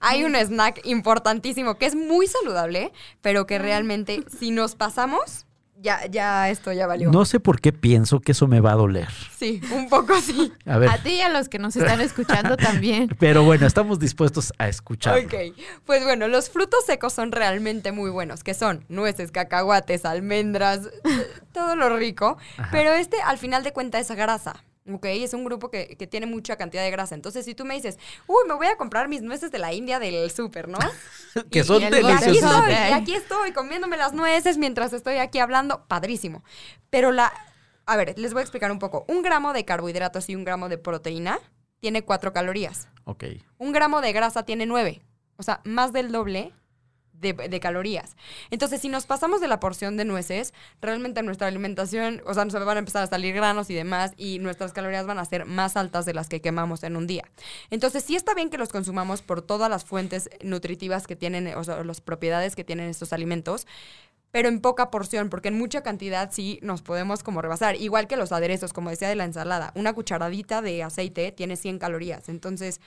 [0.00, 5.46] hay un snack importantísimo que es muy saludable, pero que realmente si nos pasamos,
[5.80, 7.10] ya, ya esto ya valió.
[7.10, 9.08] No sé por qué pienso que eso me va a doler.
[9.36, 10.52] Sí, un poco sí.
[10.66, 13.08] A ver, A ti y a los que nos están escuchando también.
[13.18, 15.18] pero bueno, estamos dispuestos a escuchar.
[15.18, 15.34] Ok,
[15.84, 21.26] pues bueno, los frutos secos son realmente muy buenos, que son nueces, cacahuates, almendras, eh,
[21.52, 22.68] todo lo rico, Ajá.
[22.72, 24.64] pero este al final de cuentas es grasa.
[24.92, 27.14] Ok, es un grupo que, que tiene mucha cantidad de grasa.
[27.14, 29.98] Entonces, si tú me dices, uy, me voy a comprar mis nueces de la India
[29.98, 30.78] del súper, ¿no?
[31.50, 35.16] que son y el Y aquí estoy, y aquí estoy comiéndome las nueces mientras estoy
[35.16, 35.86] aquí hablando.
[35.86, 36.42] Padrísimo.
[36.90, 37.32] Pero la.
[37.86, 39.04] A ver, les voy a explicar un poco.
[39.08, 41.38] Un gramo de carbohidratos y un gramo de proteína
[41.80, 42.88] tiene cuatro calorías.
[43.04, 43.24] Ok.
[43.58, 45.02] Un gramo de grasa tiene nueve.
[45.36, 46.52] O sea, más del doble
[47.20, 48.16] de, calorías.
[48.50, 52.52] Entonces, si nos pasamos de la porción de nueces, realmente nuestra alimentación, o sea, nos
[52.64, 55.76] van a empezar a salir granos y demás, y nuestras calorías van a ser más
[55.76, 57.24] altas de las que quemamos en un día.
[57.70, 61.64] Entonces, sí está bien que los consumamos por todas las fuentes nutritivas que tienen, o
[61.64, 63.66] sea, las propiedades que tienen estos alimentos,
[64.30, 67.76] pero en poca porción, porque en mucha cantidad sí nos podemos como rebasar.
[67.76, 71.78] Igual que los aderezos, como decía de la ensalada, una cucharadita de aceite tiene 100
[71.78, 72.28] calorías.
[72.28, 72.80] Entonces,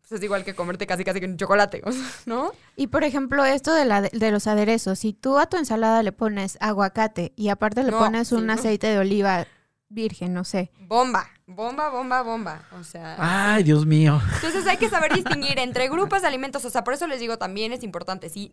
[0.00, 1.82] pues es igual que comerte casi casi que un chocolate,
[2.26, 2.52] ¿no?
[2.76, 6.12] Y por ejemplo, esto de, la, de los aderezos, si tú a tu ensalada le
[6.12, 8.52] pones aguacate y aparte le No, pones sí, un no.
[8.54, 9.46] aceite de oliva
[9.90, 10.70] virgen, no sé.
[10.80, 12.62] Bomba, bomba, bomba, bomba.
[12.78, 14.20] O sea, Ay, Dios mío.
[14.34, 16.64] entonces hay que saber distinguir entre grupos de alimentos.
[16.66, 18.28] O sea, por eso les digo también es importante.
[18.28, 18.52] Si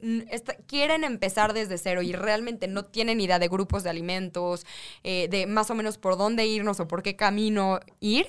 [0.68, 4.66] quieren empezar desde cero y realmente no tienen idea de grupos de alimentos,
[5.04, 8.28] eh, de más o menos por dónde irnos o por qué camino ir,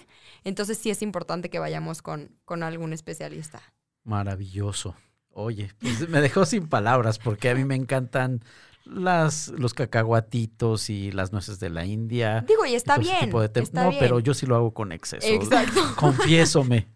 [0.48, 3.60] entonces sí es importante que vayamos con, con algún especialista.
[4.04, 4.94] Maravilloso.
[5.30, 8.42] Oye, pues me dejó sin palabras porque a mí me encantan
[8.84, 12.44] las, los cacahuatitos y las nueces de la India.
[12.46, 13.24] Digo, y está bien.
[13.24, 14.00] tipo de está no, bien.
[14.00, 15.26] pero yo sí lo hago con exceso.
[15.26, 15.80] Exacto.
[15.96, 16.86] Confiésome.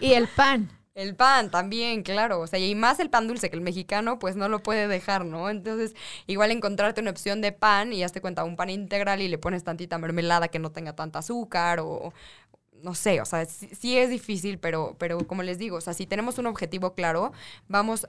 [0.00, 0.70] Y el pan.
[0.94, 2.40] El pan también, claro.
[2.40, 5.24] O sea, y más el pan dulce, que el mexicano pues no lo puede dejar,
[5.24, 5.48] ¿no?
[5.48, 5.94] Entonces,
[6.26, 9.62] igual encontrarte una opción de pan y hazte cuenta, un pan integral y le pones
[9.62, 12.12] tantita mermelada que no tenga tanta azúcar o
[12.82, 15.94] no sé, o sea, sí, sí es difícil, pero, pero como les digo, o sea,
[15.94, 17.32] si tenemos un objetivo claro,
[17.68, 18.06] vamos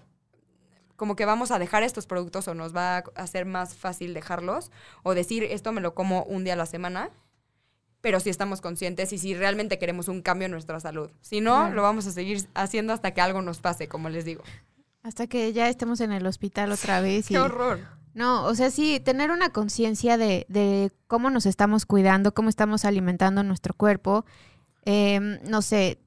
[0.95, 4.69] como que vamos a dejar estos productos o nos va a hacer más fácil dejarlos
[5.01, 7.09] o decir esto me lo como un día a la semana,
[8.01, 11.09] pero si estamos conscientes y si realmente queremos un cambio en nuestra salud.
[11.21, 11.75] Si no, Claro.
[11.75, 14.43] lo vamos a seguir haciendo hasta que algo nos pase, como les digo.
[15.01, 17.31] Hasta que ya estemos en el hospital otra vez.
[17.31, 17.33] Y...
[17.33, 17.79] ¡Qué horror!
[18.13, 22.83] No, o sea, sí, tener una conciencia de, de cómo nos estamos cuidando, cómo estamos
[22.83, 24.25] alimentando nuestro cuerpo.
[24.91, 25.99] Em, no sé,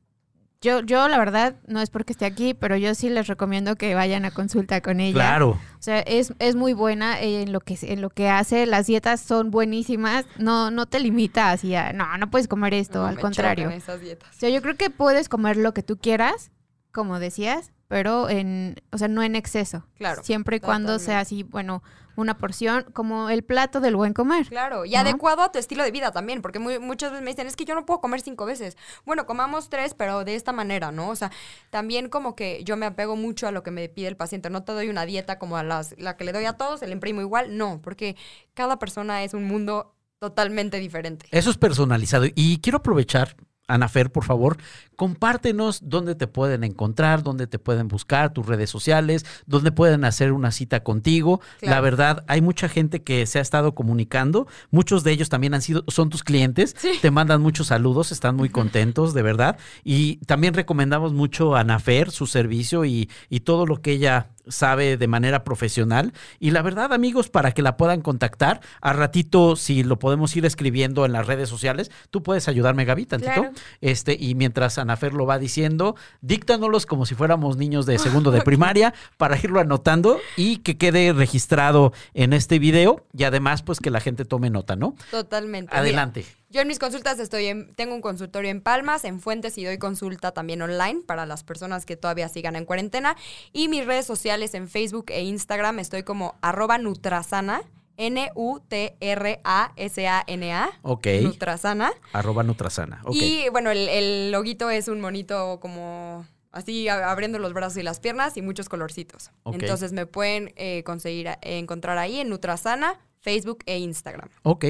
[0.61, 3.95] yo, yo la verdad, no es porque esté aquí, pero yo sí les recomiendo que
[3.95, 5.15] vayan a consulta con ella.
[5.15, 5.51] Claro.
[5.51, 8.67] O sea, es, es muy buena en lo que en lo que hace.
[8.67, 10.25] Las dietas son buenísimas.
[10.37, 13.71] No, no te limita así a, no, no puedes comer esto, No, al me contrario.
[13.71, 14.35] esas dietas.
[14.35, 16.51] O sea, yo creo que puedes comer lo que tú quieras,
[16.91, 19.85] como decías, pero en, o sea, no en exceso.
[19.99, 21.05] Claro, Siempre y cuando totalmente.
[21.05, 21.83] sea así, bueno,
[22.17, 24.47] una porción, como el plato del buen comer.
[24.49, 25.01] Claro, y ¿No?
[25.01, 27.67] adecuado a tu estilo de vida también, porque muy- muchas veces me dicen, es que
[27.67, 28.79] yo no puedo comer cinco veces.
[29.05, 31.11] Bueno, comamos tres, pero de esta manera, ¿no?
[31.11, 31.31] O sea,
[31.69, 34.49] también como que yo me apego mucho a lo que me pide el paciente.
[34.49, 36.87] No te doy una dieta como a las, la que le doy a todos, se
[36.87, 37.59] le imprimo igual.
[37.59, 38.17] No, porque
[38.55, 41.27] cada persona es un mundo totalmente diferente.
[41.31, 42.25] Eso es personalizado.
[42.35, 43.37] Y quiero aprovechar,
[43.69, 44.57] Anafer, por favor,
[45.03, 50.31] compártenos dónde te pueden encontrar, dónde te pueden buscar, tus redes sociales, dónde pueden hacer
[50.31, 51.41] una cita contigo.
[51.61, 55.63] La verdad, hay mucha gente que se ha estado comunicando, muchos de ellos también han
[55.63, 59.59] sido, son tus clientes, te mandan muchos saludos, están muy contentos, de verdad.
[59.83, 64.97] Y también recomendamos mucho a Nafer, su servicio y, y todo lo que ella sabe
[64.97, 66.13] de manera profesional.
[66.39, 70.45] Y la verdad, amigos, para que la puedan contactar, a ratito, si lo podemos ir
[70.47, 73.33] escribiendo en las redes sociales, tú puedes ayudarme, Gaby, tantito.
[73.33, 73.53] Claro.
[73.81, 78.41] Este, y mientras Anafer lo va diciendo, díctanoslos como si fuéramos niños de segundo de
[78.45, 83.91] primaria para irlo anotando y que quede registrado en este video y además, pues que
[83.91, 84.95] la gente tome nota, ¿no?
[85.11, 85.71] Totalmente.
[85.73, 86.27] Mira, Adelante.
[86.51, 89.79] Yo en mis consultas estoy en, tengo un consultorio en Palmas, en Fuentes y doy
[89.79, 93.17] consulta también online para las personas que todavía sigan en cuarentena.
[93.55, 97.63] Y mis redes sociales en Facebook e Instagram estoy como arroba Nutrasana,
[98.03, 100.71] N-U-T-R-A-S-A-N-A.
[100.83, 101.07] Ok.
[101.23, 101.93] Nutrasana.
[102.13, 103.01] Arroba Nutrasana.
[103.05, 103.15] Ok.
[103.15, 108.01] Y bueno, el, el loguito es un monito como así abriendo los brazos y las
[108.01, 109.31] piernas y muchos colorcitos.
[109.45, 109.55] Ok.
[109.55, 114.29] Entonces me pueden eh, conseguir eh, encontrar ahí en Nutrasana, Facebook e Instagram.
[114.43, 114.65] Ok.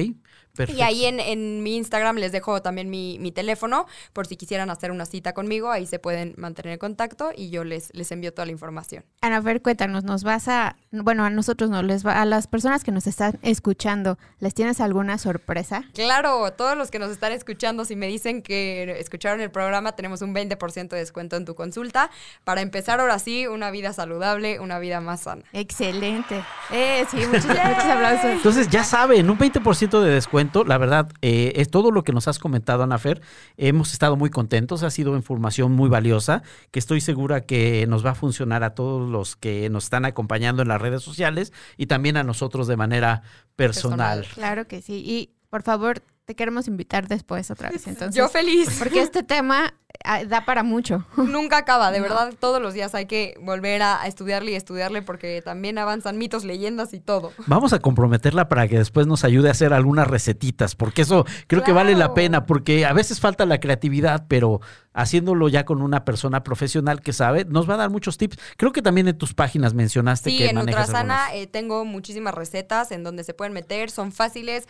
[0.55, 0.79] Perfecto.
[0.79, 4.69] Y ahí en, en mi Instagram les dejo también mi, mi teléfono por si quisieran
[4.69, 8.33] hacer una cita conmigo, ahí se pueden mantener en contacto y yo les, les envío
[8.33, 9.03] toda la información.
[9.21, 12.83] Ana Fer, cuéntanos, nos vas a, bueno, a nosotros no, les va, a las personas
[12.83, 15.85] que nos están escuchando, ¿les tienes alguna sorpresa?
[15.93, 20.21] Claro, todos los que nos están escuchando, si me dicen que escucharon el programa, tenemos
[20.21, 22.11] un 20% de descuento en tu consulta
[22.43, 25.43] para empezar ahora sí una vida saludable, una vida más sana.
[25.53, 26.43] Excelente.
[26.71, 28.25] Eh, sí, muchos, muchos aplausos.
[28.25, 30.42] Entonces, ya saben, un 20% de descuento.
[30.65, 33.21] La verdad, eh, es todo lo que nos has comentado, Anafer.
[33.57, 34.83] Hemos estado muy contentos.
[34.83, 39.09] Ha sido información muy valiosa que estoy segura que nos va a funcionar a todos
[39.09, 43.23] los que nos están acompañando en las redes sociales y también a nosotros de manera
[43.55, 44.19] personal.
[44.19, 44.35] Personal.
[44.35, 45.03] Claro que sí.
[45.05, 47.87] Y por favor, te queremos invitar después otra vez.
[47.87, 48.75] Entonces, Yo feliz.
[48.79, 49.73] porque este tema
[50.05, 51.05] ah, da para mucho.
[51.17, 55.41] Nunca acaba, de verdad, todos los días hay que volver a, estudiarle y estudiarle porque
[55.41, 57.31] también avanzan mitos, leyendas y todo.
[57.47, 61.63] Vamos a comprometerla para que después nos ayude a hacer algunas recetitas, porque eso creo
[61.63, 64.61] que vale la pena, porque a veces falta la creatividad, pero
[64.93, 68.37] haciéndolo ya con una persona profesional que sabe, nos va a dar muchos tips.
[68.57, 71.43] Creo que también en tus páginas mencionaste Sí, que en manejas Nutrasana algunas.
[71.43, 74.67] eh, tengo muchísimas recetas en donde se pueden meter, son fáciles,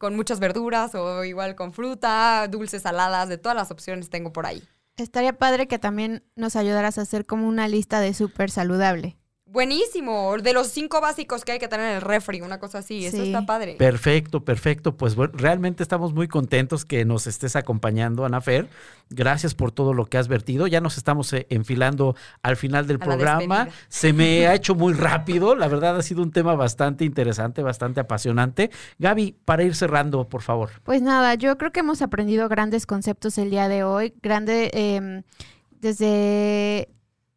[0.00, 4.46] con muchas verduras o igual con fruta, dulces, saladas, de todas las opciones tengo por
[4.46, 4.62] ahí.
[4.96, 9.18] Estaría padre que también nos ayudaras a hacer como una lista de súper saludable.
[9.52, 13.04] Buenísimo, de los cinco básicos que hay que tener en el refri, una cosa así,
[13.04, 13.74] eso está padre.
[13.76, 14.96] Perfecto, perfecto.
[14.96, 18.68] Pues bueno, realmente estamos muy contentos que nos estés acompañando, Ana Fer.
[19.08, 20.68] Gracias por todo lo que has vertido.
[20.68, 23.68] Ya nos estamos eh, enfilando al final del A programa.
[23.88, 25.56] Se me ha hecho muy rápido.
[25.56, 28.70] La verdad ha sido un tema bastante interesante, bastante apasionante.
[29.00, 30.70] Gaby, para ir cerrando, por favor.
[30.84, 35.22] Pues nada, yo creo que hemos aprendido grandes conceptos el día de hoy, grande em,
[35.80, 36.88] desde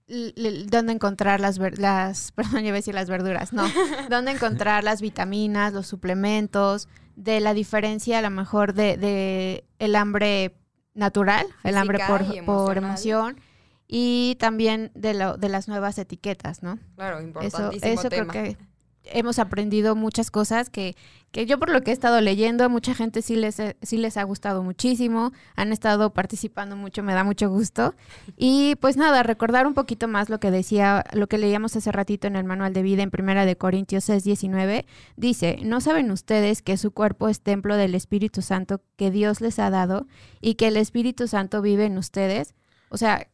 [0.08, 3.64] dónde encontrar las, las, perdón, iba a decir las verduras, no,
[4.10, 9.96] dónde encontrar las vitaminas, los suplementos, de la diferencia a lo mejor de, de el
[9.96, 10.56] hambre
[10.96, 13.40] natural, el hambre por, por emoción
[13.88, 16.80] y también de, lo, de las nuevas etiquetas, ¿no?
[16.96, 18.34] Claro, Eso, importantísimo eso creo tema.
[18.34, 18.58] que
[19.06, 20.96] hemos aprendido muchas cosas que,
[21.32, 24.18] que yo por lo que he estado leyendo, a mucha gente sí les, sí les
[24.18, 27.96] ha gustado muchísimo, han estado participando mucho, me da mucho gusto.
[28.38, 32.28] Y pues nada, recordar un poquito más lo que decía, lo que leíamos hace ratito
[32.28, 34.86] en el manual de vida en Primera de Corintios 6, 19,
[35.16, 39.60] dice, ¿no saben ustedes que su cuerpo es templo del Espíritu Santo que Dios les
[39.60, 40.08] ha dado
[40.42, 42.54] y que el Espíritu Santo vive en ustedes?
[42.90, 43.28] O sea,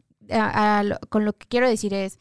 [1.10, 2.20] con lo que quiero decir es,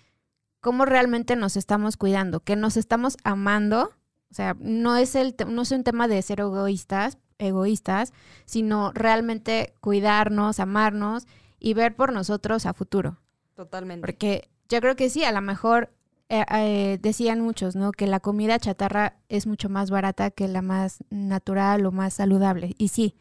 [0.60, 3.92] cómo realmente nos estamos cuidando, que nos estamos amando.
[4.30, 8.12] O sea, no es, el, no es un tema de ser egoístas, egoístas,
[8.44, 11.26] sino realmente cuidarnos, amarnos
[11.58, 13.18] y ver por nosotros a futuro.
[13.54, 14.00] Totalmente.
[14.00, 15.90] Porque yo creo que sí, a lo mejor
[16.28, 17.90] eh, eh, decían muchos, ¿no?
[17.92, 22.74] Que la comida chatarra es mucho más barata que la más natural o más saludable.
[22.76, 23.16] Y sí,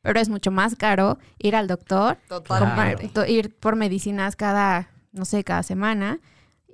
[0.00, 5.44] pero es mucho más caro ir al doctor comprar- ir por medicinas cada, no sé,
[5.44, 6.20] cada semana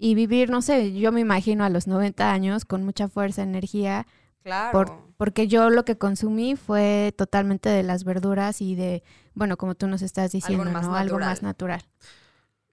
[0.04, 4.08] y vivir, no sé, yo me imagino a los 90 años con mucha fuerza, energía,
[4.42, 4.72] Claro.
[4.72, 9.76] por, porque yo lo que consumí fue totalmente de las verduras y de, bueno, como
[9.76, 10.96] tú nos estás diciendo, más ¿no?
[10.96, 11.84] Algo más natural.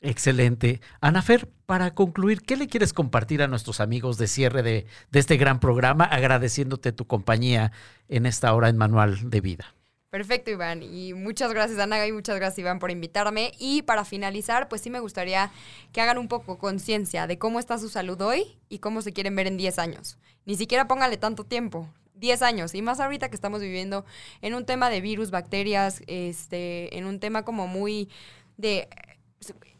[0.02, 0.82] Excelente.
[1.02, 5.38] Anafer, para concluir, ¿qué le quieres compartir a nuestros amigos de cierre de, de este
[5.38, 7.72] gran programa, agradeciéndote tu compañía
[8.08, 9.76] en esta hora en Manual de Vida?
[10.10, 10.82] Perfecto, Iván.
[10.82, 13.52] Y muchas gracias, Ana, y muchas gracias, Iván, por invitarme.
[13.60, 15.52] Y para finalizar, pues sí me gustaría
[15.92, 19.36] que hagan un poco conciencia de cómo está su salud hoy y cómo se quieren
[19.36, 20.18] ver en 10 años.
[20.46, 21.88] Ni siquiera póngale tanto tiempo.
[22.16, 24.04] 10 años, y más ahorita que estamos viviendo
[24.42, 28.10] en un tema de virus, bacterias, este, en un tema como muy
[28.58, 28.90] de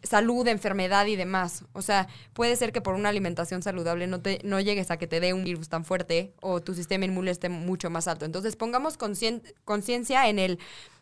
[0.04, 1.66] salud, enfermedad y demás.
[1.74, 5.08] O sea, puede ser que por una alimentación saludable no, te, no llegues a que
[5.08, 8.26] te dé un virus tan fuerte o tu sistema inmune esté mucho más alto.
[8.26, 10.60] Entonces, pongamos conciencia en el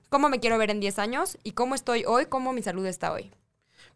[0.09, 3.11] cómo me quiero ver en 10 años y cómo estoy hoy, cómo mi salud está
[3.11, 3.31] hoy.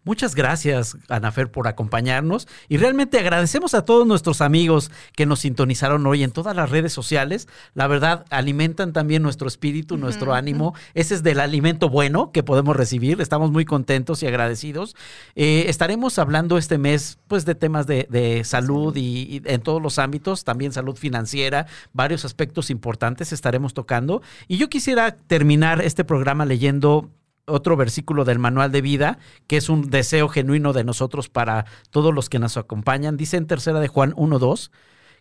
[0.03, 6.07] Muchas gracias, Anafer, por acompañarnos y realmente agradecemos a todos nuestros amigos que nos sintonizaron
[6.07, 7.47] hoy en todas las redes sociales.
[7.75, 10.73] La verdad, alimentan también nuestro espíritu, nuestro ánimo.
[10.95, 13.21] Ese es del alimento bueno que podemos recibir.
[13.21, 14.95] Estamos muy contentos y agradecidos.
[15.35, 20.43] Eh, estaremos hablando este mes pues, de temas de, salud y, en todos los ámbitos,
[20.43, 24.23] también salud financiera, varios aspectos importantes estaremos tocando.
[24.47, 27.11] Y yo quisiera terminar este programa leyendo
[27.51, 32.13] otro versículo del manual de vida, que es un deseo genuino de nosotros para todos
[32.13, 33.17] los que nos acompañan.
[33.17, 34.71] Dice en tercera de Juan 1.2,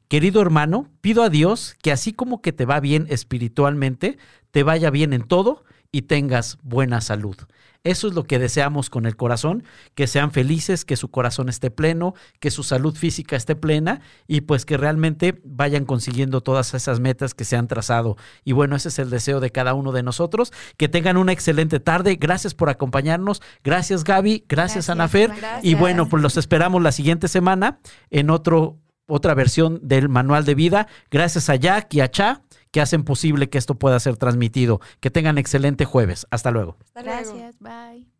[0.09, 4.18] querido hermano, pido a Dios que así como que te va bien espiritualmente,
[4.51, 7.36] te vaya bien en todo y tengas buena salud.
[7.82, 9.64] Eso es lo que deseamos con el corazón,
[9.95, 14.43] que sean felices, que su corazón esté pleno, que su salud física esté plena y
[14.43, 18.18] pues que realmente vayan consiguiendo todas esas metas que se han trazado.
[18.45, 20.53] Y bueno, ese es el deseo de cada uno de nosotros.
[20.76, 22.16] Que tengan una excelente tarde.
[22.16, 23.41] Gracias por acompañarnos.
[23.64, 24.45] Gracias Gaby.
[24.47, 25.32] Gracias, Anafer.
[25.62, 27.80] Y bueno, pues los esperamos la siguiente semana
[28.11, 30.86] en otro, otra versión del manual de vida.
[31.11, 34.81] Gracias a Jack y a Cha que hacen posible que esto pueda ser transmitido.
[35.01, 36.27] Que tengan excelente jueves.
[36.31, 36.77] Hasta luego.
[36.95, 38.20] Gracias, bye.